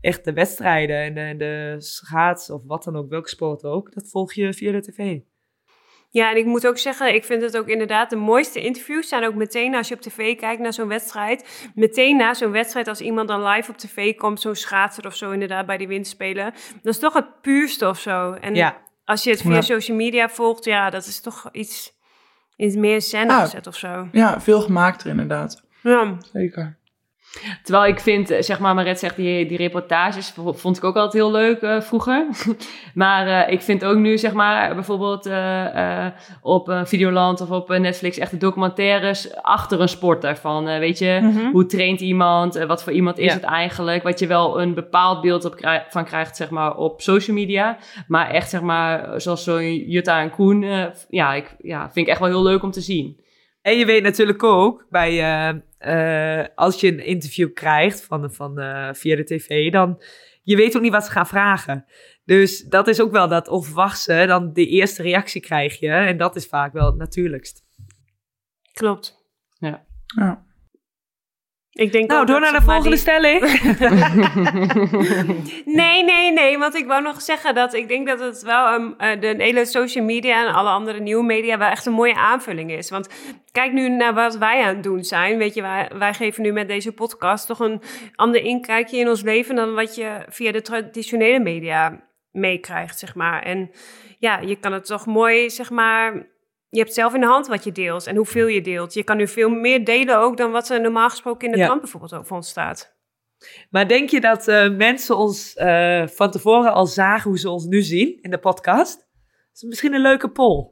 [0.00, 4.08] echt de wedstrijden en de, de schaats of wat dan ook, welke sport ook, dat
[4.10, 5.18] volg je via de tv.
[6.10, 9.24] Ja, en ik moet ook zeggen, ik vind het ook inderdaad de mooiste interviews zijn
[9.24, 11.70] ook meteen als je op tv kijkt naar zo'n wedstrijd.
[11.74, 15.30] Meteen na zo'n wedstrijd, als iemand dan live op tv komt, zo'n schaatser of zo
[15.30, 16.52] inderdaad bij die winterspelen.
[16.82, 18.32] Dat is toch het puurste of zo.
[18.32, 18.76] En Ja.
[19.04, 19.60] als je het via Ja.
[19.60, 21.92] social media volgt, ja, dat is toch iets,
[22.56, 23.40] iets meer scène Ah.
[23.40, 24.08] gezet of zo.
[24.12, 25.63] Ja, veel gemaakter inderdaad.
[25.84, 26.16] Ja.
[26.32, 26.76] Zeker.
[27.62, 31.12] Terwijl ik vind, eh, zeg maar, Maret zegt, die, die reportages vond ik ook altijd
[31.22, 32.26] heel leuk eh, vroeger.
[32.94, 36.12] maar eh, ik vind ook nu, zeg maar, bijvoorbeeld eh, eh,
[36.42, 40.36] op eh, Videoland of op Netflix echt de documentaires achter een sporter.
[40.36, 41.50] Van, eh, weet je, Mhm.
[41.50, 42.54] hoe traint iemand?
[42.66, 43.32] Wat voor iemand is Ja.
[43.34, 44.02] het eigenlijk?
[44.02, 47.76] Wat je wel een bepaald beeld op krij- van krijgt, zeg maar, op social media.
[48.08, 52.12] Maar echt, zeg maar, zoals zo'n Jutta en Koen, eh, ja, ik, ja, vind ik
[52.12, 53.22] echt wel heel leuk om te zien.
[53.64, 58.58] En je weet natuurlijk ook, bij, eh, eh, als je een interview krijgt van, van,
[58.58, 60.02] eh, via de tv, dan
[60.42, 61.84] je weet ook niet wat ze gaan vragen.
[62.24, 65.88] Dus dat is ook wel dat onverwachte, dan de eerste reactie krijg je.
[65.88, 67.64] En dat is vaak wel het natuurlijkst.
[68.72, 69.24] Klopt.
[69.58, 69.86] Ja.
[71.74, 73.40] Ik denk Nou, door naar de volgende die- stelling.
[75.64, 76.58] Nee, nee, nee.
[76.58, 79.64] Want ik wou nog zeggen dat ik denk dat het wel um, eh, de hele
[79.64, 82.90] social media en alle andere nieuwe media wel echt een mooie aanvulling is.
[82.90, 83.08] Want
[83.52, 85.38] kijk nu naar wat wij aan het doen zijn.
[85.38, 87.82] Weet je, wij, wij geven nu met deze podcast toch een
[88.14, 92.00] ander inkijkje in ons leven dan wat je via de traditionele media
[92.30, 93.42] meekrijgt, zeg maar.
[93.42, 93.70] En
[94.18, 96.26] ja, je kan het toch mooi, zeg maar.
[96.74, 98.94] Je hebt zelf in de hand wat je deelt en hoeveel je deelt.
[98.94, 101.64] Je kan nu veel meer delen ook dan wat er normaal gesproken in de Ja.
[101.64, 102.94] krant bijvoorbeeld over ons staat.
[103.70, 107.64] Maar denk je dat eh, mensen ons eh, van tevoren al zagen hoe ze ons
[107.64, 108.96] nu zien in de podcast?
[108.96, 109.06] Dat
[109.52, 110.66] is misschien een leuke poll.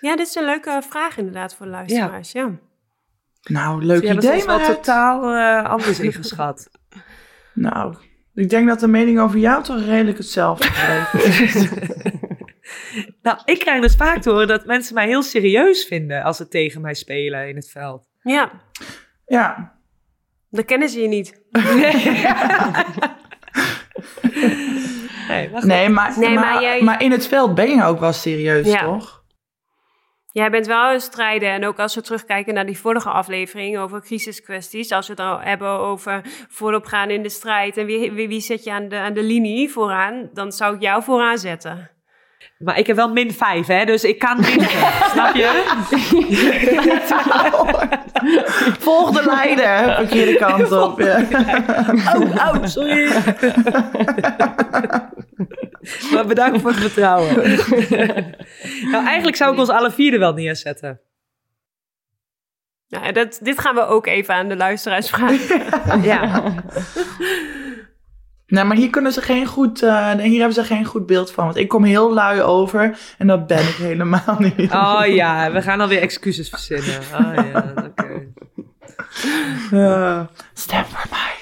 [0.00, 2.32] Ja, dit is een leuke vraag inderdaad voor de luisteraars.
[2.32, 2.50] Ja.
[3.42, 6.68] Nou, leuk ze idee, ons wel maar totaal eh, anders ingeschat.
[7.54, 7.94] Nou,
[8.34, 10.66] ik denk dat de mening over jou toch redelijk hetzelfde
[11.14, 11.54] is.
[13.26, 16.48] Nou, ik krijg dus vaak te horen dat mensen mij heel serieus vinden als ze
[16.48, 18.02] tegen mij spelen in het veld.
[18.22, 18.50] ja,
[19.26, 19.72] ja.
[20.50, 21.40] dan kennen ze je niet.
[25.28, 25.66] Nee, maar.
[25.66, 28.66] Nee, maar, Nee, maar, maar jij- maar in het veld ben je ook wel serieus,
[28.66, 28.84] Ja.
[28.84, 29.24] toch?
[30.30, 31.48] Jij bent wel een strijder.
[31.48, 34.92] En ook als we terugkijken naar die vorige aflevering over crisiskwesties.
[34.92, 37.76] Als we het al hebben over voorop gaan in de strijd.
[37.76, 40.30] En wie, wie, wie zet je aan de, aan de linie vooraan?
[40.32, 41.90] Dan zou ik jou vooraan zetten.
[42.58, 44.68] Maar ik heb wel min 5, hè, dus ik kan winnen.
[45.12, 45.64] Snap je?
[48.78, 51.00] Volg de leider, verkeerde kant op.
[51.00, 51.24] Ja.
[52.14, 53.12] Oh, oh, sorry.
[56.12, 57.34] maar bedankt voor het vertrouwen.
[58.90, 61.00] nou, eigenlijk zou ik ons alle vierde wel neerzetten.
[62.88, 65.62] Nou, dat, dit gaan we ook even aan de luisteraars vragen.
[66.02, 66.54] Ja.
[68.56, 71.44] Nou, maar hier kunnen ze geen goed, eh, hier hebben ze geen goed beeld van.
[71.44, 74.72] Want ik kom heel lui over en dat ben ik helemaal niet.
[74.72, 76.98] Oh ja, we gaan alweer excuses verzinnen.
[77.12, 78.26] Oh ja, oké.
[79.70, 80.20] Eh,
[80.52, 81.34] stem voor mij.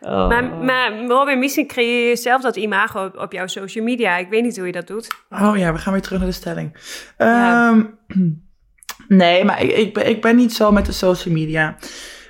[0.00, 0.28] Oh.
[0.28, 4.16] Maar, maar Robin, misschien creëer je zelf dat imago op, op jouw social media.
[4.16, 5.08] Ik weet niet hoe je dat doet.
[5.30, 6.76] Oh ja, we gaan weer terug naar de stelling.
[7.18, 7.68] Ja.
[7.68, 7.84] Ehm,
[9.22, 11.76] nee, maar ik, ik, ben, ik ben niet zo met de social media.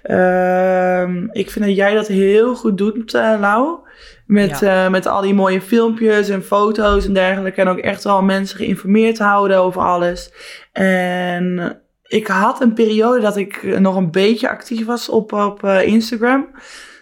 [0.07, 3.79] Ehm, ik vind dat jij dat heel goed doet, eh Lau.
[4.27, 7.61] Met, eh, met al die mooie filmpjes en foto's en dergelijke.
[7.61, 10.33] En ook echt wel mensen geïnformeerd houden over alles.
[10.73, 15.87] En ik had een periode dat ik nog een beetje actief was op, op eh,
[15.87, 16.49] Instagram.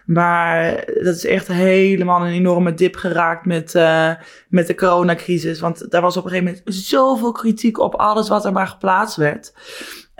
[0.07, 3.73] Maar dat is echt helemaal een enorme dip geraakt met,
[4.49, 5.61] met de coronacrisis.
[5.61, 9.17] Want daar was op een gegeven moment zoveel kritiek op alles wat er maar geplaatst
[9.17, 9.53] werd.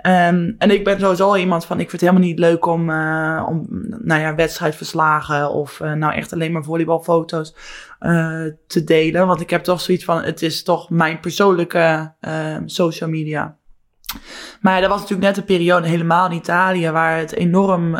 [0.05, 3.45] Ehm, en ik ben sowieso iemand van, ik vind het helemaal niet leuk om, eh,
[3.49, 3.65] om
[4.01, 7.55] nou ja, wedstrijdverslagen of eh, nou echt alleen maar volleybalfoto's
[7.99, 9.27] eh, te delen.
[9.27, 12.13] Want ik heb toch zoiets van, het is toch mijn persoonlijke
[12.65, 13.57] social media.
[14.61, 17.91] Maar dat was natuurlijk net een periode helemaal in Italië waar het enorm,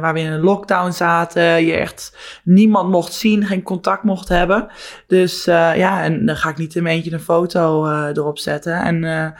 [0.00, 1.64] waar we in een lockdown zaten.
[1.64, 4.68] Je echt niemand mocht zien, geen contact mocht hebben.
[5.06, 8.74] Dus ja, en dan ga ik niet in mijn eentje een foto erop zetten.
[8.80, 9.34] En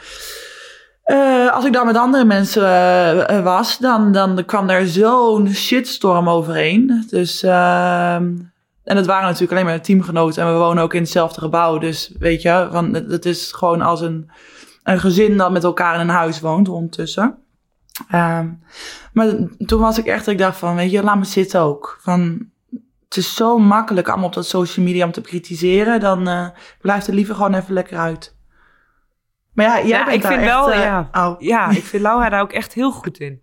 [1.03, 5.53] eh, als ik dan met andere mensen eh, eh, was, dan, dan kwam er zo'n
[5.53, 7.05] shitstorm overheen.
[7.09, 8.33] Dus, ehm,
[8.83, 11.77] en het waren natuurlijk alleen maar teamgenoten en we wonen ook in hetzelfde gebouw.
[11.77, 14.31] Dus weet je, van, het, is gewoon als een,
[14.83, 17.37] een gezin dat met elkaar in een huis woont ondertussen.
[18.09, 18.49] Ehm,
[19.13, 19.27] maar
[19.65, 21.97] toen was ik echt, ik dacht van, weet je, laat me zitten ook.
[22.01, 22.47] Van,
[23.07, 25.99] het is zo makkelijk allemaal op dat social media om te kritiseren.
[25.99, 26.51] Dan
[26.81, 28.35] blijft er liever gewoon even lekker uit.
[29.53, 31.09] Maar ja, jij Ja, bent ik daar vind echt, wel, eh, ja.
[31.11, 31.35] oh.
[31.39, 33.41] Ja, ik vind Laura daar ook echt heel goed in.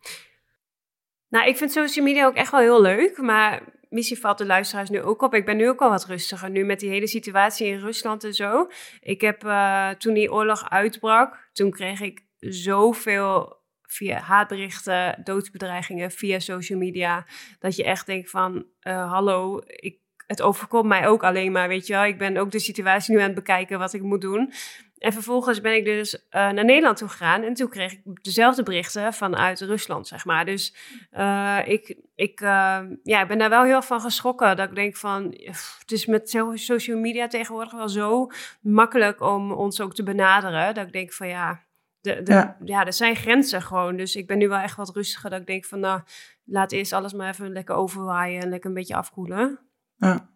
[1.28, 4.90] Nou, ik vind social media ook echt wel heel leuk, maar misschien valt de luisteraars
[4.90, 5.34] nu ook op.
[5.34, 8.34] Ik ben nu ook al wat rustiger, nu met die hele situatie in Rusland en
[8.34, 8.66] zo.
[9.00, 16.38] Ik heb, eh, toen die oorlog uitbrak, toen kreeg ik zoveel via haatberichten, doodsbedreigingen, via
[16.38, 17.26] social media,
[17.58, 21.86] dat je echt denkt van, eh, hallo, ik, het overkomt mij ook alleen maar, weet
[21.86, 22.04] je wel.
[22.04, 24.52] Ik ben ook de situatie nu aan het bekijken wat ik moet doen.
[25.00, 27.42] En vervolgens ben ik dus eh, naar Nederland toe gegaan.
[27.42, 30.44] En toen kreeg ik dezelfde berichten vanuit Rusland, zeg maar.
[30.44, 30.74] Dus
[31.10, 34.56] eh, ik, ik eh, ja, ik ben daar wel heel van geschrokken.
[34.56, 38.26] Dat ik denk van, pff, het is met social media tegenwoordig wel zo
[38.60, 40.74] makkelijk om ons ook te benaderen.
[40.74, 41.60] Dat ik denk van ja,
[42.00, 42.56] de, de, Ja.
[42.64, 42.86] ja.
[42.86, 43.96] er zijn grenzen gewoon.
[43.96, 45.30] Dus ik ben nu wel echt wat rustiger.
[45.30, 46.00] Dat ik denk van, nou,
[46.44, 49.58] laat eerst alles maar even lekker overwaaien en lekker een beetje afkoelen.
[49.96, 50.28] Ja.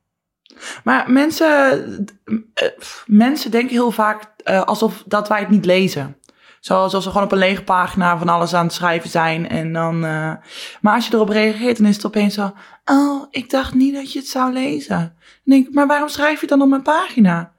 [0.85, 2.07] Maar mensen,
[2.55, 2.69] eh,
[3.07, 6.17] mensen denken heel vaak eh, alsof dat wij het niet lezen.
[6.61, 9.49] Zo- Alsof ze gewoon op een lege pagina van alles aan het schrijven zijn.
[9.49, 10.33] En dan, eh,
[10.81, 12.53] maar als je erop reageert, dan is het opeens zo...
[12.85, 14.97] Oh, ik dacht niet dat je het zou lezen.
[14.99, 15.13] Dan
[15.45, 17.53] denk ik, maar waarom schrijf je dan op mijn pagina?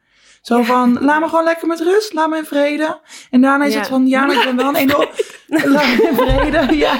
[0.45, 2.99] Zo van, laat me gewoon lekker met rust, laat me in vrede.
[3.29, 3.79] En daarna is Ja.
[3.79, 5.07] het van, ja, maar ik ben wel een enorm...
[5.47, 6.93] laat me in vrede, ja.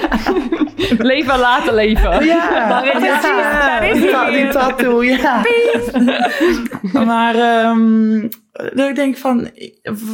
[0.98, 2.24] Leven en laten leven.
[2.24, 3.68] Ja, Daar is hij, ja.
[4.10, 5.42] daar is Die tattoo, ja.
[6.92, 9.50] maar ehm, dat ik denk van,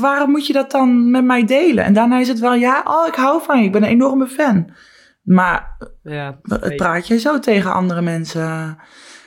[0.01, 1.85] waarom moet je dat dan met mij delen?
[1.85, 4.26] En daarna is het wel, ja, oh, ik hou van je, ik ben een enorme
[4.26, 4.70] fan.
[5.22, 8.78] Maar Ja, het praat je zo tegen andere mensen.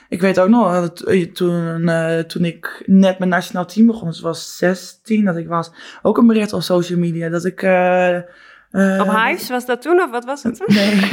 [0.08, 4.20] Ik weet ook nog, dat toen, eh, toen ik net mijn nationaal team begon, dus
[4.20, 5.70] was 16 dat ik was,
[6.02, 7.62] ook een bericht op social media dat ik...
[7.62, 10.74] eh, eh, Op Hives was dat toen of wat was dat toen?
[10.76, 11.10] Nee.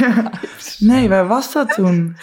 [0.92, 2.16] nee, waar was dat toen?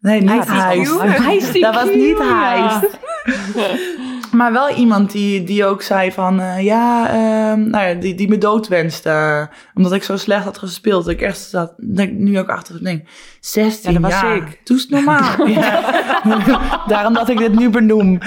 [0.00, 1.26] Nee, niet ICQ?
[1.26, 1.60] Hives.
[1.60, 2.80] Dat was niet Hives.
[4.32, 8.28] Maar wel iemand die, die ook zei van, eh, ja, ehm, nou ja, die, die
[8.28, 9.48] me dood wenste.
[9.74, 11.04] omdat ik zo slecht had gespeeld.
[11.04, 13.08] Dat ik echt zat, dat ik nu ook achter denk,
[13.40, 14.36] 16 Ja, dat was jaar.
[14.36, 14.60] ik.
[14.64, 15.46] Doe normaal.
[15.48, 16.84] ja.
[16.86, 18.18] Daarom dat ik dit nu benoem.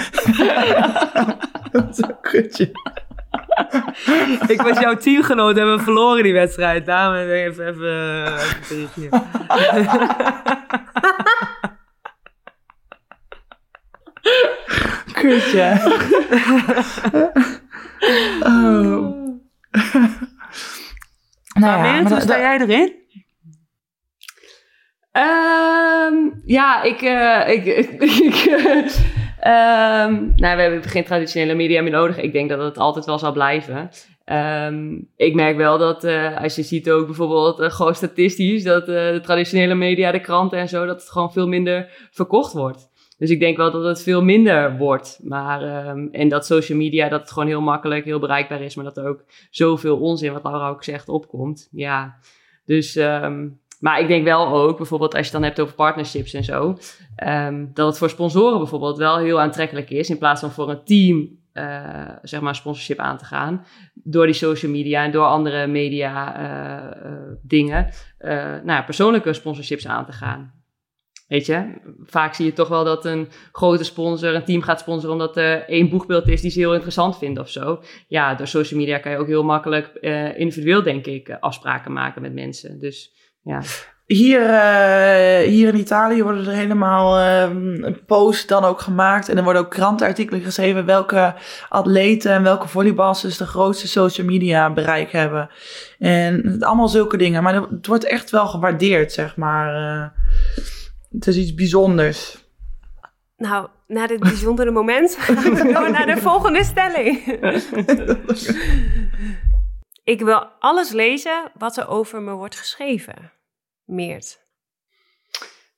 [1.90, 2.70] Zo'n kutje.
[4.46, 6.86] ik was jouw teamgenoot en we verloren die wedstrijd.
[6.86, 8.38] Daarom even, even, even een
[8.68, 9.08] berichtje.
[15.12, 15.80] Kutje.
[18.40, 19.18] oh.
[21.54, 22.98] nou Maar Merit, hoe dat- sta jij erin?
[25.12, 26.14] Ehm,
[26.44, 27.02] ja, ik.
[27.02, 27.64] eh, ik,
[28.00, 28.86] ik, eh,
[29.40, 32.18] ehm, nou, we hebben geen traditionele media meer nodig.
[32.18, 33.90] Ik denk dat het altijd wel zal blijven.
[34.24, 38.80] Ehm, ik merk wel dat eh, als je ziet ook bijvoorbeeld eh, gewoon statistisch dat
[38.88, 42.89] eh, de traditionele media, de kranten en zo, dat het gewoon veel minder verkocht wordt.
[43.20, 45.20] Dus ik denk wel dat het veel minder wordt.
[45.22, 48.84] Maar, ehm, en dat social media, dat het gewoon heel makkelijk, heel bereikbaar is, maar
[48.84, 51.68] dat er ook zoveel onzin, wat Laura ook zegt, opkomt.
[51.70, 52.16] Ja,
[52.64, 53.48] dus, ehm,
[53.80, 56.78] maar ik denk wel ook, bijvoorbeeld als je het dan hebt over partnerships en zo,
[57.16, 60.84] ehm, dat het voor sponsoren bijvoorbeeld wel heel aantrekkelijk is, in plaats van voor een
[60.84, 63.64] team, eh, zeg maar, sponsorship aan te gaan,
[63.94, 67.90] door die social media en door andere media eh, eh, dingen,
[68.64, 70.59] nou persoonlijke sponsorships aan te gaan.
[71.30, 71.64] Weet je,
[72.04, 75.68] vaak zie je toch wel dat een grote sponsor een team gaat sponsoren omdat er
[75.68, 77.82] één boegbeeld is die ze heel interessant vinden of zo.
[78.08, 81.92] Ja, door social media kan je ook heel makkelijk eh, individueel, denk ik, eh, afspraken
[81.92, 82.78] maken met mensen.
[82.78, 83.12] Dus
[83.42, 83.62] ja.
[84.06, 89.28] Hier, eh, hier in Italië worden er helemaal ehm posts dan ook gemaakt.
[89.28, 91.34] En er worden ook krantenartikelen geschreven welke
[91.68, 95.50] atleten en welke volleyballers dus de grootste social media bereik hebben.
[95.98, 97.42] En allemaal zulke dingen.
[97.42, 100.12] Maar het wordt echt wel gewaardeerd, zeg maar.
[101.10, 102.48] Het is iets bijzonders.
[103.36, 107.16] Nou, na dit bijzondere moment gaan we door naar de volgende stelling.
[110.14, 113.32] ik wil alles lezen wat er over me wordt geschreven.
[113.84, 114.48] Meert.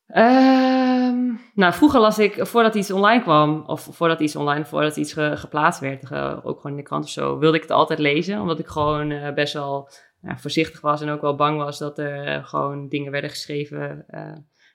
[0.06, 5.12] Ehm, nou, vroeger las ik, voordat iets online kwam, of voordat iets online, voordat iets
[5.12, 7.98] ge- geplaatst werd, ge- ook gewoon in de krant of zo, wilde ik het altijd
[7.98, 8.40] lezen.
[8.40, 9.88] Omdat ik gewoon eh, best wel
[10.22, 14.32] voorzichtig was en ook wel bang was dat er eh, gewoon dingen werden geschreven, eh,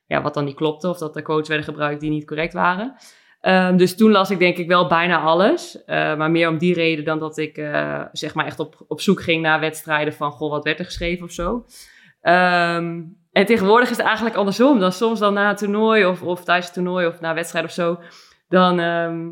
[0.07, 2.95] ja, wat dan niet klopte, of dat er quotes werden gebruikt die niet correct waren.
[3.41, 5.83] Ehm, dus toen las ik denk ik wel bijna alles.
[5.85, 9.01] eh, maar meer om die reden dan dat ik eh, zeg maar echt op, op
[9.01, 11.65] zoek ging naar wedstrijden van, goh, wat werd er geschreven of zo.
[12.21, 13.01] Ehm,
[13.31, 14.79] en tegenwoordig is het eigenlijk andersom.
[14.79, 17.65] Dan soms dan na een toernooi of, of tijdens een toernooi of na een wedstrijd
[17.65, 17.99] of zo.
[18.47, 19.29] Dan ehm,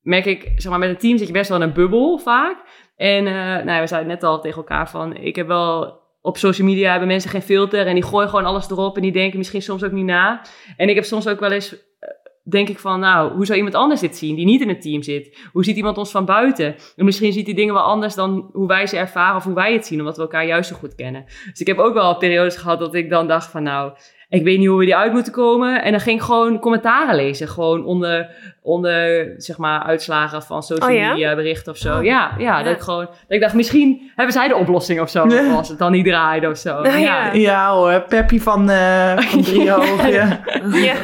[0.00, 2.56] merk ik, zeg maar, met een team zit je best wel in een bubbel vaak.
[2.96, 6.66] En eh, nou, we zeiden net al tegen elkaar van, ik heb wel op social
[6.66, 9.62] media hebben mensen geen filter en die gooien gewoon alles erop en die denken misschien
[9.62, 10.40] soms ook niet na.
[10.76, 12.08] En ik heb soms ook wel eens, eh,
[12.42, 15.02] denk ik van, nou, hoe zou iemand anders dit zien die niet in het team
[15.02, 15.38] zit?
[15.52, 16.74] Hoe ziet iemand ons van buiten?
[16.96, 19.72] En misschien ziet hij dingen wel anders dan hoe wij ze ervaren of hoe wij
[19.72, 21.24] het zien, omdat we elkaar juist zo goed kennen.
[21.24, 23.92] Dus ik heb ook wel periodes gehad dat ik dan dacht van, nou,
[24.38, 25.82] ik weet niet hoe we die uit moeten komen.
[25.82, 27.48] En dan ging ik gewoon commentaren lezen.
[27.48, 28.30] Gewoon onder,
[28.62, 31.10] onder zeg maar, uitslagen van social Oh ja?
[31.12, 31.96] media berichten of zo.
[31.98, 32.04] Oh.
[32.04, 32.62] ja, ja, Ja.
[32.62, 33.04] dat ik gewoon...
[33.06, 35.26] Dat ik dacht, misschien hebben zij de oplossing of zo.
[35.56, 36.80] Als het dan niet draaide of zo.
[36.82, 37.26] Nou ja.
[37.26, 37.32] ja.
[37.32, 40.08] Ja hoor, Peppy van, eh van Driehoog.
[40.08, 40.40] ja.
[40.72, 40.94] ja.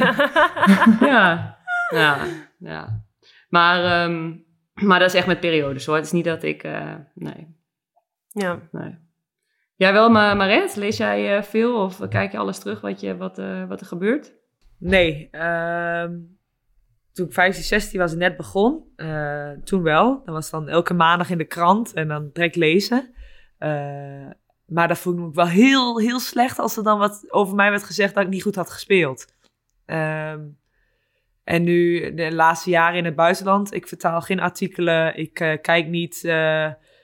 [1.11, 1.57] ja.
[1.89, 2.17] Ja,
[2.59, 3.03] ja.
[3.49, 4.31] Maar, ehm,
[4.73, 5.95] maar dat is echt met periodes hoor.
[5.95, 6.63] Het is niet dat ik...
[6.63, 7.55] eh, nee,
[8.27, 8.59] ja.
[8.71, 9.07] nee.
[9.79, 10.75] Jij wel, Ma- Maret?
[10.75, 13.85] Lees jij eh, veel of kijk je alles terug wat, je, wat, eh, wat er
[13.85, 14.33] gebeurt?
[14.77, 16.11] Nee, ehm,
[17.13, 18.83] toen ik 15, 16 was, net begon.
[18.95, 20.21] eh, toen wel.
[20.25, 23.13] Dat was dan elke maandag in de krant en dan direct lezen.
[24.65, 27.69] Maar dat voelde ik me wel heel, heel slecht als er dan wat over mij
[27.69, 29.25] werd gezegd dat ik niet goed had gespeeld.
[29.85, 30.41] Ehm,
[31.43, 35.17] en nu, de laatste jaren in het buitenland, ik vertaal geen artikelen.
[35.17, 36.21] Ik kijk niet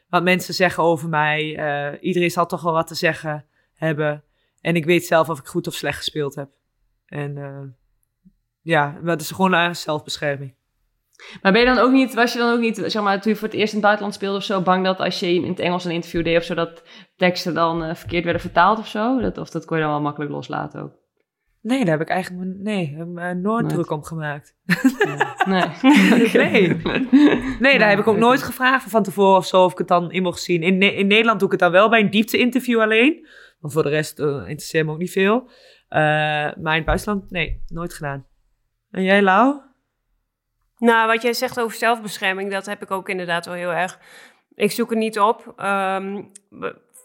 [0.10, 1.58] wat mensen zeggen over mij.
[1.58, 3.46] Eh, iedereen zal toch wel wat te zeggen
[3.76, 4.24] hebben.
[4.62, 6.50] En ik weet zelf of ik goed of slecht gespeeld heb.
[7.06, 7.62] En eh,
[8.62, 10.54] ja, dat is gewoon uh, zelfbescherming.
[11.42, 13.38] Maar ben je dan ook niet, was je dan ook niet, zeg maar, toen je
[13.38, 15.60] voor het eerst in het buitenland speelde of zo, bang dat als je in het
[15.60, 16.84] Engels een interview deed of zo, dat
[17.16, 19.22] teksten dan verkeerd werden vertaald of zo?
[19.22, 20.94] Dat, of dat kon je dan wel makkelijk loslaten ook?
[21.66, 24.56] Nee, daar heb ik eigenlijk nee, me nooit druk om gemaakt.
[25.46, 25.64] Nee.
[26.34, 26.82] Nee.
[27.60, 30.12] Nee, daar heb ik ook nooit gevraagd van tevoren of zo of ik het dan
[30.12, 30.64] in mocht zien.
[30.64, 33.28] In, in Nederland doe ik het dan wel bij een diepte-interview alleen.
[33.60, 35.50] Want voor de rest eh, interesseert me ook niet veel.
[35.88, 38.26] Eh, maar in het buitenland, nee, nooit gedaan.
[38.92, 39.62] En jij, Lau?
[40.78, 44.00] Nou, wat jij zegt over zelfbescherming, dat heb ik ook inderdaad wel heel erg.
[44.56, 45.54] Ik zoek het niet op.
[45.56, 46.22] Ehm,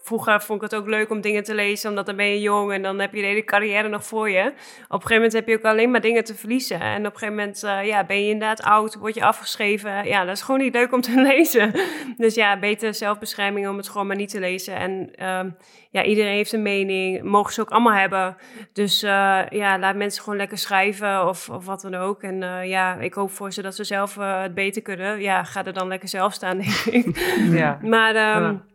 [0.03, 2.73] vroeger vond ik het ook leuk om dingen te lezen, omdat dan ben je jong
[2.73, 4.41] en dan heb je de hele carrière nog voor je.
[4.41, 4.57] Op een
[4.89, 6.81] gegeven moment heb je ook alleen maar dingen te verliezen.
[6.81, 10.07] En op een gegeven moment eh, ja, ben je inderdaad oud, word je afgeschreven.
[10.07, 11.73] Ja, dat is gewoon niet leuk om te lezen.
[12.17, 14.75] Dus ja, beter zelfbescherming om het gewoon maar niet te lezen.
[14.75, 15.51] En ehm,
[15.91, 18.37] ja, iedereen heeft een mening, mogen ze ook allemaal hebben.
[18.73, 22.23] Dus eh, ja, laat mensen gewoon lekker schrijven of, of wat dan ook.
[22.23, 25.21] En eh, ja, ik hoop voor ze dat ze zelf het beter kunnen.
[25.21, 27.19] Ja, ga er dan lekker zelf staan, denk ik.
[27.51, 27.79] Ja.
[27.83, 28.69] Maar ehm, Ja.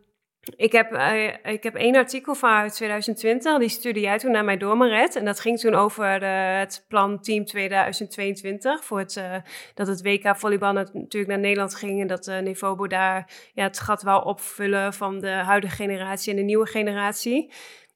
[0.56, 4.44] Ik, heb, eh, ik heb één artikel van uit 2020, die stuurde jij toen naar
[4.44, 5.16] mij door, Maret.
[5.16, 8.84] En dat ging toen over eh, het plan Team 2022.
[8.84, 9.36] Voor het, eh,
[9.74, 12.00] dat het WK volleybal nat- natuurlijk naar Nederland ging.
[12.00, 16.36] En dat uh, Nevobo daar ja, het gat wou opvullen van de huidige generatie en
[16.36, 17.52] de nieuwe generatie.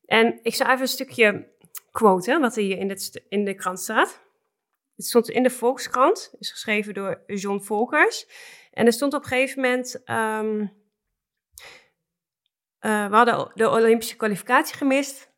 [0.06, 1.46] En ik zal even een stukje
[1.90, 2.96] quoten, wat hier in,
[3.28, 4.20] in de krant staat.
[4.96, 8.26] Het stond in de Volkskrant, is geschreven door John Volkers.
[8.72, 10.02] En er stond op een gegeven moment...
[10.04, 10.66] ehm,
[12.80, 15.28] eh, we hadden de Olympische kwalificatie gemist.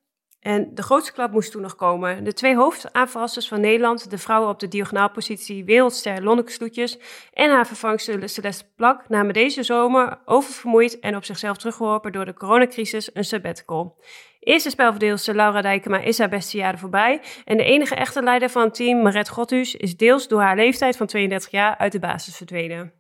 [0.41, 2.25] En de grootste klap moest toen nog komen.
[2.25, 6.99] De twee hoofdaanvallers van Nederland, de vrouwen op de diagonaalpositie wereldster Lonneke Sloetjes
[7.33, 12.35] en haar vervangster Celeste Plak, namen deze zomer oververmoeid en op zichzelf teruggeworpen door de
[12.35, 14.01] coronacrisis een sabbatical.
[14.41, 17.23] Eerste spelverdeelster Laura Dijkema is haar beste jaren voorbij.
[17.45, 20.97] En de enige echte leider van het team, Maret Godhuus, is deels door haar leeftijd
[20.97, 22.93] van 32 jaar uit de basis verdwenen.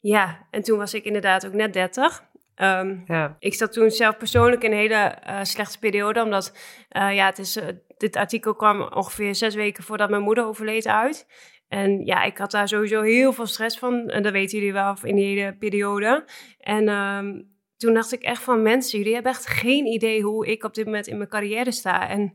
[0.00, 2.28] Ja, en toen was ik inderdaad ook net 30.
[2.60, 3.36] Ehm, Ja.
[3.38, 6.56] ik zat toen zelf persoonlijk in een hele eh, slechte periode, omdat
[6.88, 10.86] eh, ja, het is, eh, dit artikel kwam ongeveer zes weken voordat mijn moeder overleed
[10.86, 11.26] uit.
[11.68, 14.96] En ja, ik had daar sowieso heel veel stress van, en dat weten jullie wel
[15.02, 16.24] in die hele periode.
[16.58, 17.40] En ehm,
[17.76, 20.84] toen dacht ik echt van mensen, jullie hebben echt geen idee hoe ik op dit
[20.84, 22.08] moment in mijn carrière sta.
[22.08, 22.34] En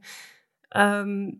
[0.68, 1.32] ehm,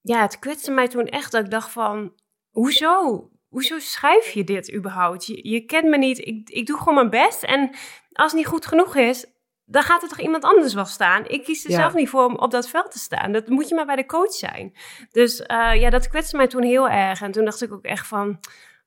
[0.00, 2.12] ja, het kwetste mij toen echt dat ik dacht van,
[2.50, 3.30] hoezo?
[3.48, 5.26] Hoezo schrijf je dit überhaupt?
[5.26, 7.42] Je, je kent me niet, ik, ik doe gewoon mijn best.
[7.42, 7.70] En
[8.16, 9.26] als het niet goed genoeg is,
[9.64, 11.24] dan gaat er toch iemand anders wel staan.
[11.28, 11.76] Ik kies er Ja.
[11.76, 13.32] zelf niet voor om op dat veld te staan.
[13.32, 14.72] Dat moet je maar bij de coach zijn.
[15.10, 17.22] Dus eh, ja, dat kwetste mij toen heel erg.
[17.22, 18.38] En toen dacht ik ook echt van...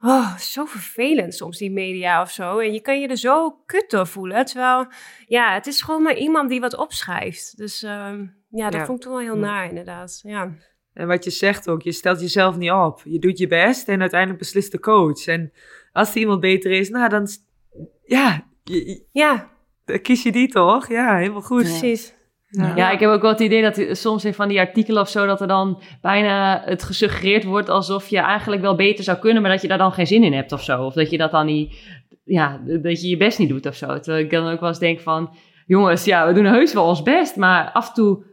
[0.01, 2.57] Oh, zo vervelend soms die media of zo.
[2.59, 4.45] En je kan je er zo kut door voelen.
[4.45, 4.87] Terwijl,
[5.27, 7.57] ja, het is gewoon maar iemand die wat opschrijft.
[7.57, 8.85] Dus ehm, ja, dat Ja.
[8.85, 9.41] vond ik toen wel heel Ja.
[9.41, 10.19] naar inderdaad.
[10.23, 10.51] Ja.
[10.93, 13.01] En wat je zegt ook, je stelt jezelf niet op.
[13.03, 15.25] Je doet je best en uiteindelijk beslist de coach.
[15.27, 15.51] En
[15.91, 17.27] als iemand beter is, nou dan...
[18.03, 19.49] Ja, je- ja,
[19.85, 20.87] dan kies je die toch?
[20.89, 21.61] Ja, helemaal goed.
[21.63, 22.17] precies.
[22.75, 25.25] Ja, ik heb ook wel het idee dat soms in van die artikelen of zo,
[25.25, 29.51] dat er dan bijna het gesuggereerd wordt alsof je eigenlijk wel beter zou kunnen, maar
[29.51, 30.83] dat je daar dan geen zin in hebt of zo.
[30.85, 31.75] Of dat je dat dan niet,
[32.23, 33.99] ja, dat je je best niet doet of zo.
[33.99, 37.03] Terwijl ik dan ook wel eens denk van, jongens, ja, we doen heus wel ons
[37.03, 38.23] best, maar af en toe,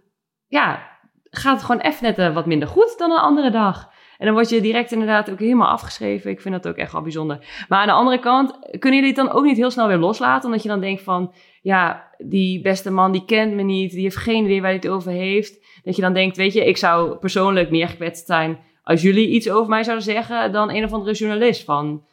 [0.47, 0.87] ja,
[1.31, 3.89] gaat het gewoon even net eh, wat minder goed dan een andere dag.
[4.19, 6.31] En dan word je direct inderdaad ook helemaal afgeschreven.
[6.31, 7.65] Ik vind dat ook echt wel bijzonder.
[7.69, 10.49] Maar aan de andere kant, kunnen jullie het dan ook niet heel snel weer loslaten?
[10.49, 14.17] Omdat je dan denkt van, ja, die beste man die kent me niet, die heeft
[14.17, 15.65] geen idee waar hij het over heeft.
[15.83, 19.51] Dat je dan denkt, weet je, ik zou persoonlijk meer gekwetst zijn als jullie iets
[19.51, 21.65] over mij zouden zeggen dan een of andere journalist.
[21.65, 22.05] Van,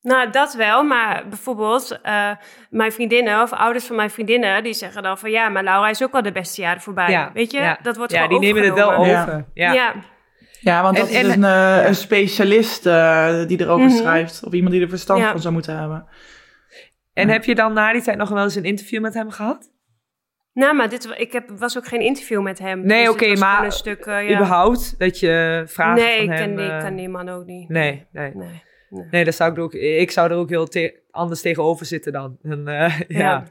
[0.00, 2.30] Nou, dat wel, maar bijvoorbeeld eh,
[2.70, 6.02] mijn vriendinnen of ouders van mijn vriendinnen, die zeggen dan van ja, maar Laura is
[6.02, 7.10] ook al de beste jaren voorbij.
[7.10, 7.78] Ja, Weet je, ja.
[7.82, 9.46] dat wordt ja, gewoon die nemen het wel over.
[9.54, 9.72] Ja.
[9.72, 9.94] Ja.
[10.66, 10.82] Ja.
[10.82, 11.86] Want dat en- is een, eh, ja.
[11.86, 13.96] een specialist eh, die erover Mhm.
[13.96, 14.44] schrijft.
[14.44, 15.30] Of iemand die er verstand Ja.
[15.30, 16.06] van zou moeten hebben.
[17.12, 17.32] En Ja.
[17.32, 19.70] heb je dan na die tijd nog wel eens een interview met hem gehad?
[20.52, 22.86] Nou, maar dit, ik heb, was ook geen interview met hem.
[22.86, 24.34] Nee, Dus oké, was maar gewoon een stuk, eh, ja.
[24.34, 24.98] Überhaupt?
[24.98, 26.56] Dat je vragen Nee, van ik hem...
[26.56, 27.68] die, eh, ken die man ook niet.
[27.68, 28.32] Nee, nee.
[28.34, 28.62] Nee.
[29.10, 32.38] Nee, dat zou ik, ook, ik zou er ook heel te- anders tegenover zitten dan.
[32.42, 33.18] En, eh, ja.
[33.18, 33.44] Ja.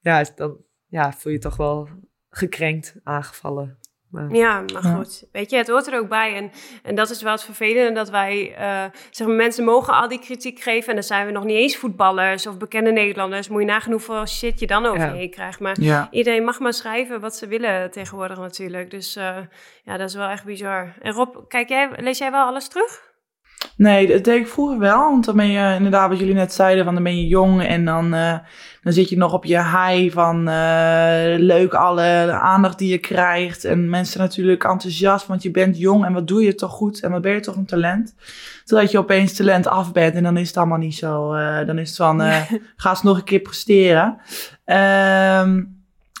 [0.00, 0.24] Ja.
[0.34, 0.56] dan
[0.88, 1.88] ja, voel je toch wel
[2.30, 3.78] gekrenkt, aangevallen.
[4.10, 4.94] Maar, Ja, maar Ja.
[4.94, 5.24] goed.
[5.32, 6.34] Weet je, het hoort er ook bij.
[6.34, 6.50] En,
[6.82, 8.54] en dat is wel het vervelende, dat wij...
[8.56, 10.88] eh, zeg maar, mensen mogen al die kritiek geven...
[10.88, 13.48] en dan zijn we nog niet eens voetballers of bekende Nederlanders.
[13.48, 15.12] Moet je nagaan hoeveel shit je dan over Ja.
[15.12, 15.60] je heen krijgt.
[15.60, 16.08] Maar Ja.
[16.10, 18.90] iedereen mag maar schrijven wat ze willen tegenwoordig natuurlijk.
[18.90, 19.36] Dus eh,
[19.84, 20.94] ja, dat is wel echt bizar.
[21.00, 23.06] En Rob, kijk jij, lees jij wel alles terug?
[23.76, 25.10] Nee, dat deed ik vroeger wel.
[25.10, 27.84] Want dan ben je inderdaad, wat jullie net zeiden, van dan ben je jong en
[27.84, 28.38] dan, eh,
[28.82, 33.64] dan zit je nog op je high van eh, leuk alle aandacht die je krijgt.
[33.64, 37.10] En mensen natuurlijk enthousiast, want je bent jong en wat doe je toch goed en
[37.10, 38.14] wat ben je toch een talent.
[38.64, 41.32] Totdat je opeens talent af bent en dan is het allemaal niet zo.
[41.32, 42.20] eh, dan is het van,
[42.76, 44.18] ga eens nog een keer presteren.
[44.64, 45.62] Ehm,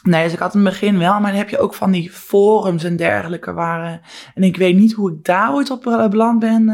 [0.02, 2.10] Nee, dus ik had in het begin wel, maar dan heb je ook van die
[2.10, 4.00] forums en dergelijke waren.
[4.34, 6.68] En ik weet niet hoe ik daar ooit op beland ben,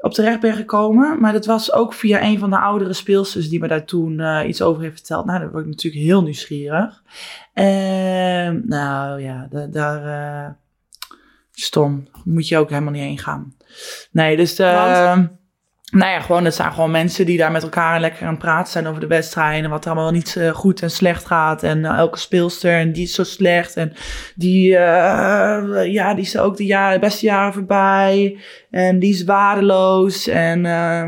[0.00, 1.20] op terecht ben gekomen.
[1.20, 4.48] Maar dat was ook via een van de oudere speelsters die me daar toen eh,
[4.48, 5.24] iets over heeft verteld.
[5.26, 7.02] Nou, daar word ik natuurlijk heel nieuwsgierig.
[7.52, 10.04] Ehm, nou ja, da- daar.
[10.46, 10.50] eh,
[11.52, 12.08] stom.
[12.24, 13.54] Moet je ook helemaal niet heen gaan.
[14.10, 14.64] Nee, dus de.
[15.90, 18.72] Nou ja, gewoon, het zijn gewoon mensen die daar met elkaar lekker aan het praten
[18.72, 19.64] zijn over de wedstrijden.
[19.64, 21.62] En wat er allemaal niet eh, goed en slecht gaat.
[21.62, 23.76] En eh, elke speelster, en die is zo slecht.
[23.76, 23.92] En
[24.34, 28.38] die, eh, ja, die is ook de, beste jaren voorbij.
[28.70, 30.26] En die is waardeloos.
[30.26, 30.62] En,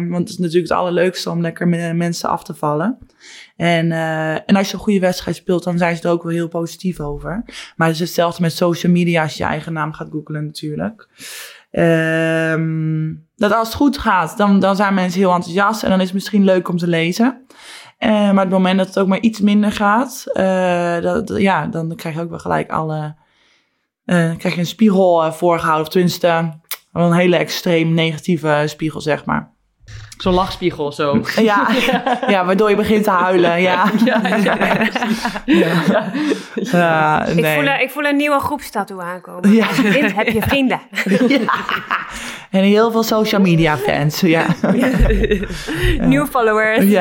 [0.08, 2.98] want het is natuurlijk het allerleukste om lekker met mensen af te vallen.
[3.56, 3.92] En,
[4.46, 7.00] en als je een goede wedstrijd speelt, dan zijn ze er ook wel heel positief
[7.00, 7.42] over.
[7.76, 11.08] Maar het is hetzelfde met social media als je je eigen naam gaat googlen natuurlijk.
[11.70, 16.04] Ehm, dat als het goed gaat, dan, dan zijn mensen heel enthousiast en dan is
[16.04, 17.46] het misschien leuk om te lezen.
[17.98, 21.66] Eh, maar op het moment dat het ook maar iets minder gaat, eh, dat, ja,
[21.66, 23.16] dan krijg je ook wel gelijk alle.
[24.04, 26.58] eh, krijg je een spiegel eh, voorgehouden, of tenminste
[26.92, 29.52] een hele extreem negatieve spiegel, zeg maar.
[30.20, 31.20] Zo'n lachspiegel zo.
[31.36, 31.66] Ja,
[32.28, 33.60] ja, waardoor je begint te huilen.
[33.60, 34.36] Ja, ja, ja,
[35.44, 36.12] ja.
[36.54, 39.52] Ja, Ik, voel, een- ik voel een nieuwe groepstattoo aankomen.
[39.52, 39.66] Ja.
[39.66, 40.80] Als je wint, heb je vrienden.
[42.50, 44.20] En heel veel social media fans.
[44.20, 44.46] Ja.
[46.08, 46.86] Nieuwe followers.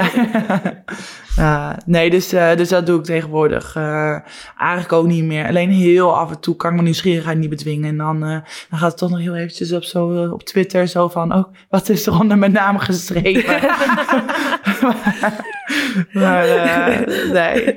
[1.35, 1.77] Ja.
[1.85, 4.17] Nee, dus, eh, dus dat doe ik tegenwoordig eh,
[4.57, 5.47] eigenlijk ook niet meer.
[5.47, 7.89] Alleen heel af en toe kan ik mijn nieuwsgierigheid niet bedwingen.
[7.89, 8.37] En dan, eh,
[8.69, 11.33] dan gaat het toch nog heel eventjes op, zo, op Twitter zo van...
[11.33, 13.59] Oh, wat is er onder mijn naam geschreven?
[16.21, 16.45] maar
[17.31, 17.75] nee.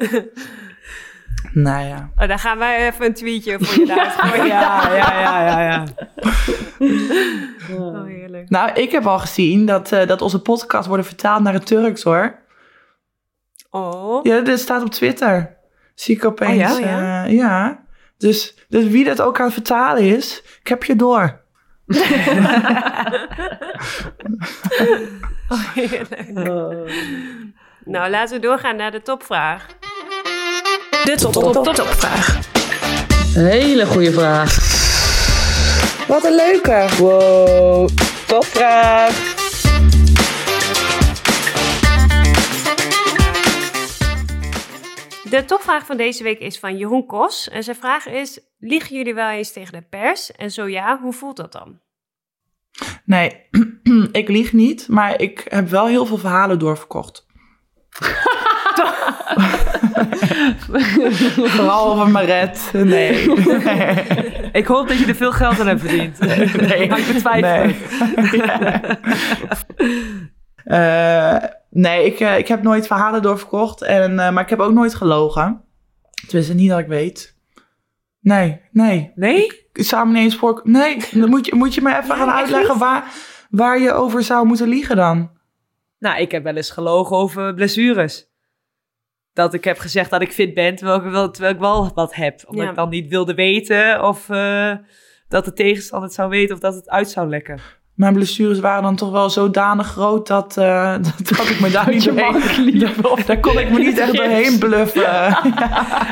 [1.53, 2.11] Nou ja.
[2.17, 4.47] Oh, dan gaan wij even een tweetje voor je gooien.
[4.57, 5.85] ja, ja, ja, ja, ja.
[7.79, 8.51] Oh, heerlijk.
[8.51, 12.03] Nou, ik heb al gezien dat, eh, dat onze podcast worden vertaald naar het Turks,
[12.03, 12.39] hoor.
[13.71, 14.25] Oh.
[14.25, 15.57] Ja, dit staat op Twitter.
[15.95, 16.73] Zie ik opeens.
[16.73, 16.89] Oh ja?
[16.89, 17.25] ja.
[17.25, 17.85] ja.
[18.19, 21.41] Dus, dus wie dat ook aan het vertalen is, ik heb je door.
[25.49, 26.33] Oh, heerlijk.
[27.85, 29.67] Nou, laten we doorgaan naar de topvraag.
[31.05, 32.41] De top, top, top, topvraag.
[33.35, 34.57] Hele goede vraag.
[36.09, 36.89] Wat een leuke.
[36.99, 37.89] Wow,
[38.27, 39.11] topvraag.
[45.31, 47.49] De topvraag van deze week is van Jeroen Kos.
[47.49, 50.33] En zijn vraag is, liegen jullie wel eens tegen de pers?
[50.33, 51.81] En zo ja, hoe voelt dat dan?
[53.05, 53.49] Nee,
[54.13, 57.27] ik lieg niet, maar ik heb wel heel veel verhalen doorverkocht.
[61.37, 62.71] Vooral over Maret.
[62.73, 63.23] Nee.
[64.53, 66.19] Ik hoop dat je er veel geld aan hebt verdiend.
[66.69, 66.89] nee.
[66.89, 67.77] Maar ik betwijfel Nee.
[70.65, 71.37] Eh,
[71.71, 73.83] nee, ik, eh, ik heb nooit verhalen doorverkocht.
[73.83, 75.65] En, eh, maar ik heb ook nooit gelogen.
[76.27, 77.37] Tenminste, niet dat ik weet.
[78.21, 79.13] Nee, nee.
[79.15, 79.69] Nee?
[79.73, 80.61] Ik zou me niet eens voor...
[80.65, 83.05] Nee, dan moet je, moet je me even Ja, gaan uitleggen waar,
[83.51, 85.31] waar je over zou moeten liegen dan.
[85.99, 88.32] Nou, ik heb wel eens gelogen over blessures.
[89.33, 92.15] Dat ik heb gezegd dat ik fit ben, terwijl ik wel, terwijl ik wel wat
[92.15, 92.41] heb.
[92.47, 92.71] Omdat Ja.
[92.71, 94.75] ik dan niet wilde weten of eh,
[95.29, 97.59] dat de tegenstander het zou weten of dat het uit zou lekken.
[98.03, 101.91] Mijn blessures waren dan toch wel zodanig groot dat, eh, dat, dat ik me daar
[101.91, 102.79] niet doorheen...
[102.83, 105.37] Daar, daar kon ik me niet echt doorheen bluffen.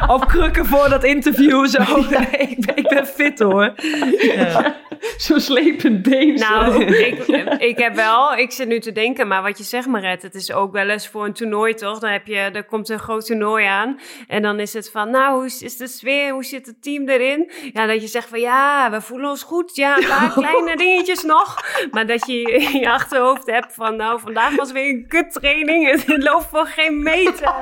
[0.07, 1.83] Op krukken voor dat interview zo.
[2.11, 3.73] Nee, ik, ben, ik ben fit hoor.
[4.19, 4.77] Ja.
[5.17, 6.39] zo'n slepend been.
[6.39, 6.49] zo.
[6.49, 7.25] Nou, ik,
[7.59, 10.53] ik heb wel, ik zit nu te denken, maar wat je zegt, Maret, het is
[10.53, 11.99] ook wel eens voor een toernooi, toch?
[11.99, 15.35] Dan heb je, er komt een groot toernooi aan en dan is het van, nou,
[15.35, 17.51] hoe is, is de sfeer, hoe zit het team erin?
[17.73, 21.23] Ja, dat je zegt van, ja, we voelen ons goed, ja, een paar kleine dingetjes
[21.23, 21.57] nog.
[21.91, 26.23] Maar dat je in je achterhoofd hebt van, nou, vandaag was weer een kuttraining, het
[26.23, 27.53] loopt voor geen meter.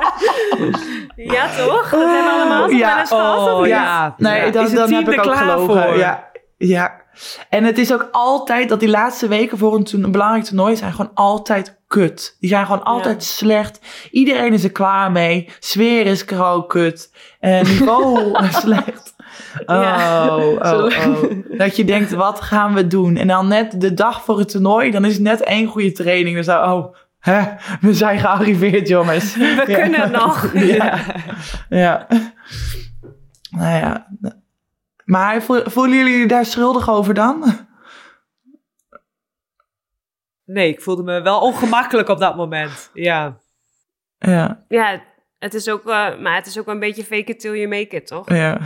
[1.16, 1.91] Ja, toch?
[1.91, 2.89] Dat hebben we allemaal Ja.
[2.89, 4.14] wel eens gehad, Oh ja.
[4.16, 4.51] Nee, Ja.
[4.51, 5.83] dan, heb ik er ook klaar gelogen.
[5.83, 5.97] voor?
[5.99, 7.07] Ja, ja.
[7.49, 11.11] En het is ook altijd dat die laatste weken voor een belangrijk toernooi zijn gewoon
[11.14, 12.37] altijd kut.
[12.41, 13.81] Die zijn gewoon altijd slecht.
[14.11, 15.49] Iedereen is er klaar mee.
[15.59, 17.12] Sfeer is gewoon kut.
[17.41, 19.14] En niveau slecht.
[19.67, 20.37] Oh, Ja.
[20.37, 21.59] oh, oh.
[21.59, 23.17] Dat je denkt, wat gaan we doen?
[23.17, 26.35] En dan net de dag voor het toernooi, dan is het net één goede training.
[26.35, 27.43] Dan zo, oh, hè,
[27.81, 29.37] we zijn gearriveerd, jongens.
[29.37, 30.53] We kunnen het nog.
[30.79, 31.01] Ja.
[31.69, 32.07] ja.
[33.51, 34.07] Nou ja.
[35.05, 37.67] Maar vo- voelen jullie daar schuldig over dan?
[40.45, 42.91] Nee, ik voelde me wel ongemakkelijk op dat moment.
[42.95, 43.39] Ja.
[44.19, 45.03] Ja, Ja,
[45.39, 48.07] het is ook, maar het is ook een beetje fake it till you make it,
[48.07, 48.29] toch?
[48.35, 48.59] ja.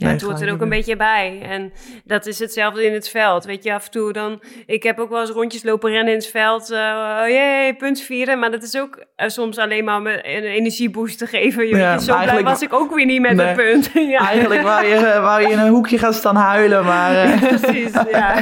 [0.00, 1.40] Ja, Nee, het hoort er ook een beetje bij.
[1.42, 1.72] En
[2.04, 3.44] dat is hetzelfde in het veld.
[3.44, 4.42] Weet je, af en toe dan...
[4.66, 6.70] Ik heb ook wel eens rondjes lopen rennen in het veld.
[6.70, 8.38] eh jee, punt vieren.
[8.38, 11.66] Maar dat is ook eh, soms alleen maar om een energieboost te geven.
[11.68, 13.48] Je, Ja, weet je, zo blij eigenlijk- was ik ook weer niet met Nee.
[13.48, 13.90] een punt.
[14.10, 17.14] ja, Eigenlijk wou je, eh, wou je in een hoekje gaan staan huilen, maar...
[17.16, 17.92] eh, precies.
[18.10, 18.34] Ja.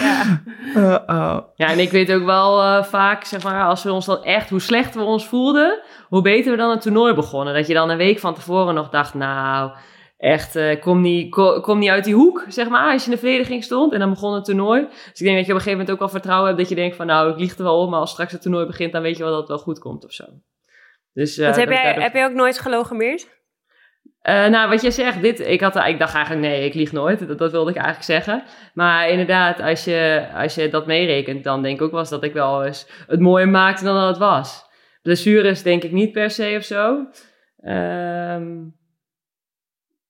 [0.00, 0.40] ja.
[0.74, 1.36] eh, oh.
[1.54, 4.50] Ja, en ik weet ook wel eh, vaak, zeg maar, als we ons dan echt,
[4.50, 7.54] hoe slecht we ons voelden, hoe beter we dan het toernooi begonnen.
[7.54, 9.70] Dat je dan een week van tevoren nog dacht, nou,
[10.18, 13.14] echt, eh, kom, niet, ko- kom niet uit die hoek, zeg maar, als je in
[13.16, 13.92] de verdediging stond.
[13.92, 14.86] En dan begon het toernooi.
[14.88, 16.74] Dus ik denk dat je op een gegeven moment ook wel vertrouwen hebt dat je
[16.74, 19.02] denkt van, nou, ik lieg er wel om, maar als straks het toernooi begint, dan
[19.02, 20.24] weet je wel dat het wel goed komt of zo.
[21.12, 23.36] Dus, eh, heb, jij, heb jij ook nooit gelogemeerd?
[24.20, 27.28] eh, nou, wat je zegt, dit, ik, had, ik dacht eigenlijk, nee, ik lieg nooit.
[27.28, 28.42] Dat, dat wilde ik eigenlijk zeggen.
[28.74, 32.22] Maar inderdaad, als je, als je dat meerekent, dan denk ik ook wel eens dat
[32.24, 34.66] ik wel eens het mooier maakte dan dat het was.
[35.02, 37.06] Blessures denk ik niet per se of zo.
[37.60, 38.56] Ehm,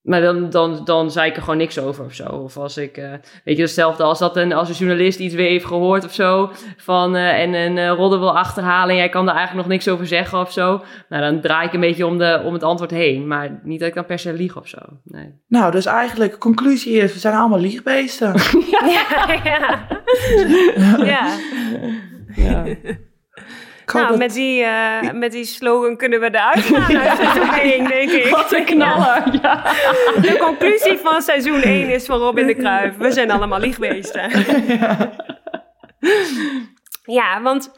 [0.01, 2.25] maar dan, dan, dan zei ik er gewoon niks over of zo.
[2.29, 3.11] Of als ik, eh,
[3.43, 6.51] weet je, hetzelfde als dat een, als een journalist iets weer heeft gehoord of zo.
[6.77, 9.87] Van, eh, en een uh, rodder wil achterhalen en jij kan daar eigenlijk nog niks
[9.89, 10.83] over zeggen of zo.
[11.09, 13.27] Nou, dan draai ik een beetje om, de, om het antwoord heen.
[13.27, 14.77] Maar niet dat ik dan per se lieg of zo.
[15.03, 15.33] Nee.
[15.47, 18.33] Nou, dus eigenlijk, conclusie is, we zijn allemaal liegbeesten.
[18.71, 19.39] ja.
[19.43, 19.87] ja.
[21.05, 21.27] ja.
[22.35, 22.63] Ja.
[23.93, 27.19] Nou, dat- met die, eh, met die slogan kunnen we eruit gaan uit
[28.67, 28.95] 1, denk ik.
[28.95, 29.73] Wat een knaller, ja.
[30.21, 32.97] De conclusie van seizoen 1 is van Robin de Kruijf.
[32.97, 34.31] We zijn allemaal liegbeesten.
[37.03, 37.71] Ja, want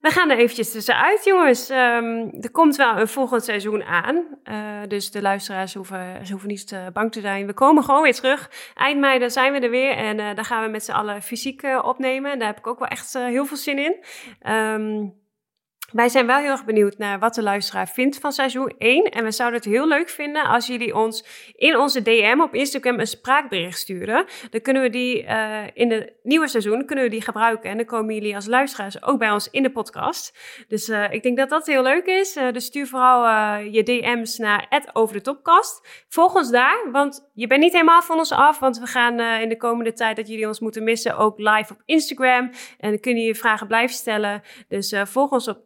[0.00, 1.68] we gaan er eventjes tussenuit, jongens.
[1.68, 4.24] Ehm, er komt wel een volgend seizoen aan.
[4.42, 4.56] Eh,
[4.88, 7.46] dus de luisteraars hoeven, ze hoeven niet eh, bang te zijn.
[7.46, 8.50] We komen gewoon weer terug.
[8.74, 9.92] Eind mei, dan zijn we er weer.
[9.92, 12.38] En eh daar gaan we met z'n allen fysiek opnemen.
[12.38, 14.04] Daar heb ik ook wel echt heel veel zin in.
[14.40, 15.06] Ehm,
[15.92, 19.04] wij zijn wel heel erg benieuwd naar wat de luisteraar vindt van seizoen 1.
[19.04, 21.24] En we zouden het heel leuk vinden als jullie ons
[21.56, 24.24] in onze DM op Instagram een spraakbericht sturen.
[24.50, 27.70] Dan kunnen we die eh, in het nieuwe seizoen kunnen we die gebruiken.
[27.70, 30.38] En dan komen jullie als luisteraars ook bij ons in de podcast.
[30.68, 32.36] Dus eh, ik denk dat dat heel leuk is.
[32.36, 33.20] Eh, dus stuur vooral
[33.58, 36.04] je DM's naar over de topcast.
[36.08, 38.58] Volg ons daar, want je bent niet helemaal van ons af.
[38.58, 41.82] Want we gaan in de komende tijd dat jullie ons moeten missen ook live op
[41.84, 42.50] Instagram.
[42.78, 44.42] En dan kunnen jullie vragen blijven stellen.
[44.68, 45.58] Dus volg ons op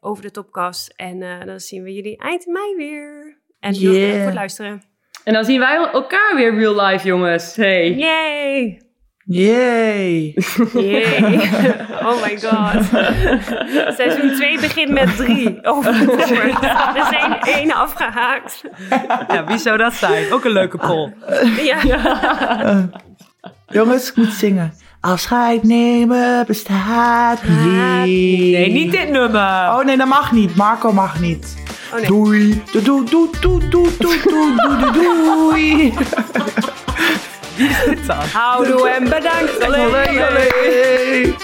[0.00, 0.92] over de topcast.
[0.96, 3.38] En eh, dan zien we jullie eind mei weer.
[3.60, 4.14] En heel Yeah.
[4.16, 4.82] voor het luisteren.
[5.24, 7.56] En dan zien wij elkaar weer real life, jongens.
[7.56, 7.90] Hey.
[7.94, 8.80] Yay!
[9.24, 10.34] Yay!
[10.72, 11.48] Yay!
[12.02, 12.84] Oh my god.
[13.94, 15.58] Seizoen 2 begint met 3.
[15.62, 16.66] Over de toppers.
[16.96, 18.62] Er zijn één afgehaakt.
[19.28, 20.32] ja, wie zou dat zijn?
[20.32, 21.12] Ook een leuke poll.
[21.62, 21.78] Ja.
[23.68, 24.72] Jongens, ik moet zingen.
[25.00, 28.52] Afscheid nemen bestaat niet.
[28.52, 29.68] Nee, niet dit nummer.
[29.72, 30.56] Oh nee, dat mag niet.
[30.56, 31.56] Marco mag niet.
[31.92, 32.06] Oh, nee.
[32.06, 32.62] Doei.
[32.72, 35.92] Doei, doei, doei, doei, doei, doei, doei, doei.
[37.56, 38.16] Wie is dit dan?
[38.32, 39.64] Houdoe en bedankt.
[39.64, 41.34] Allee, allee.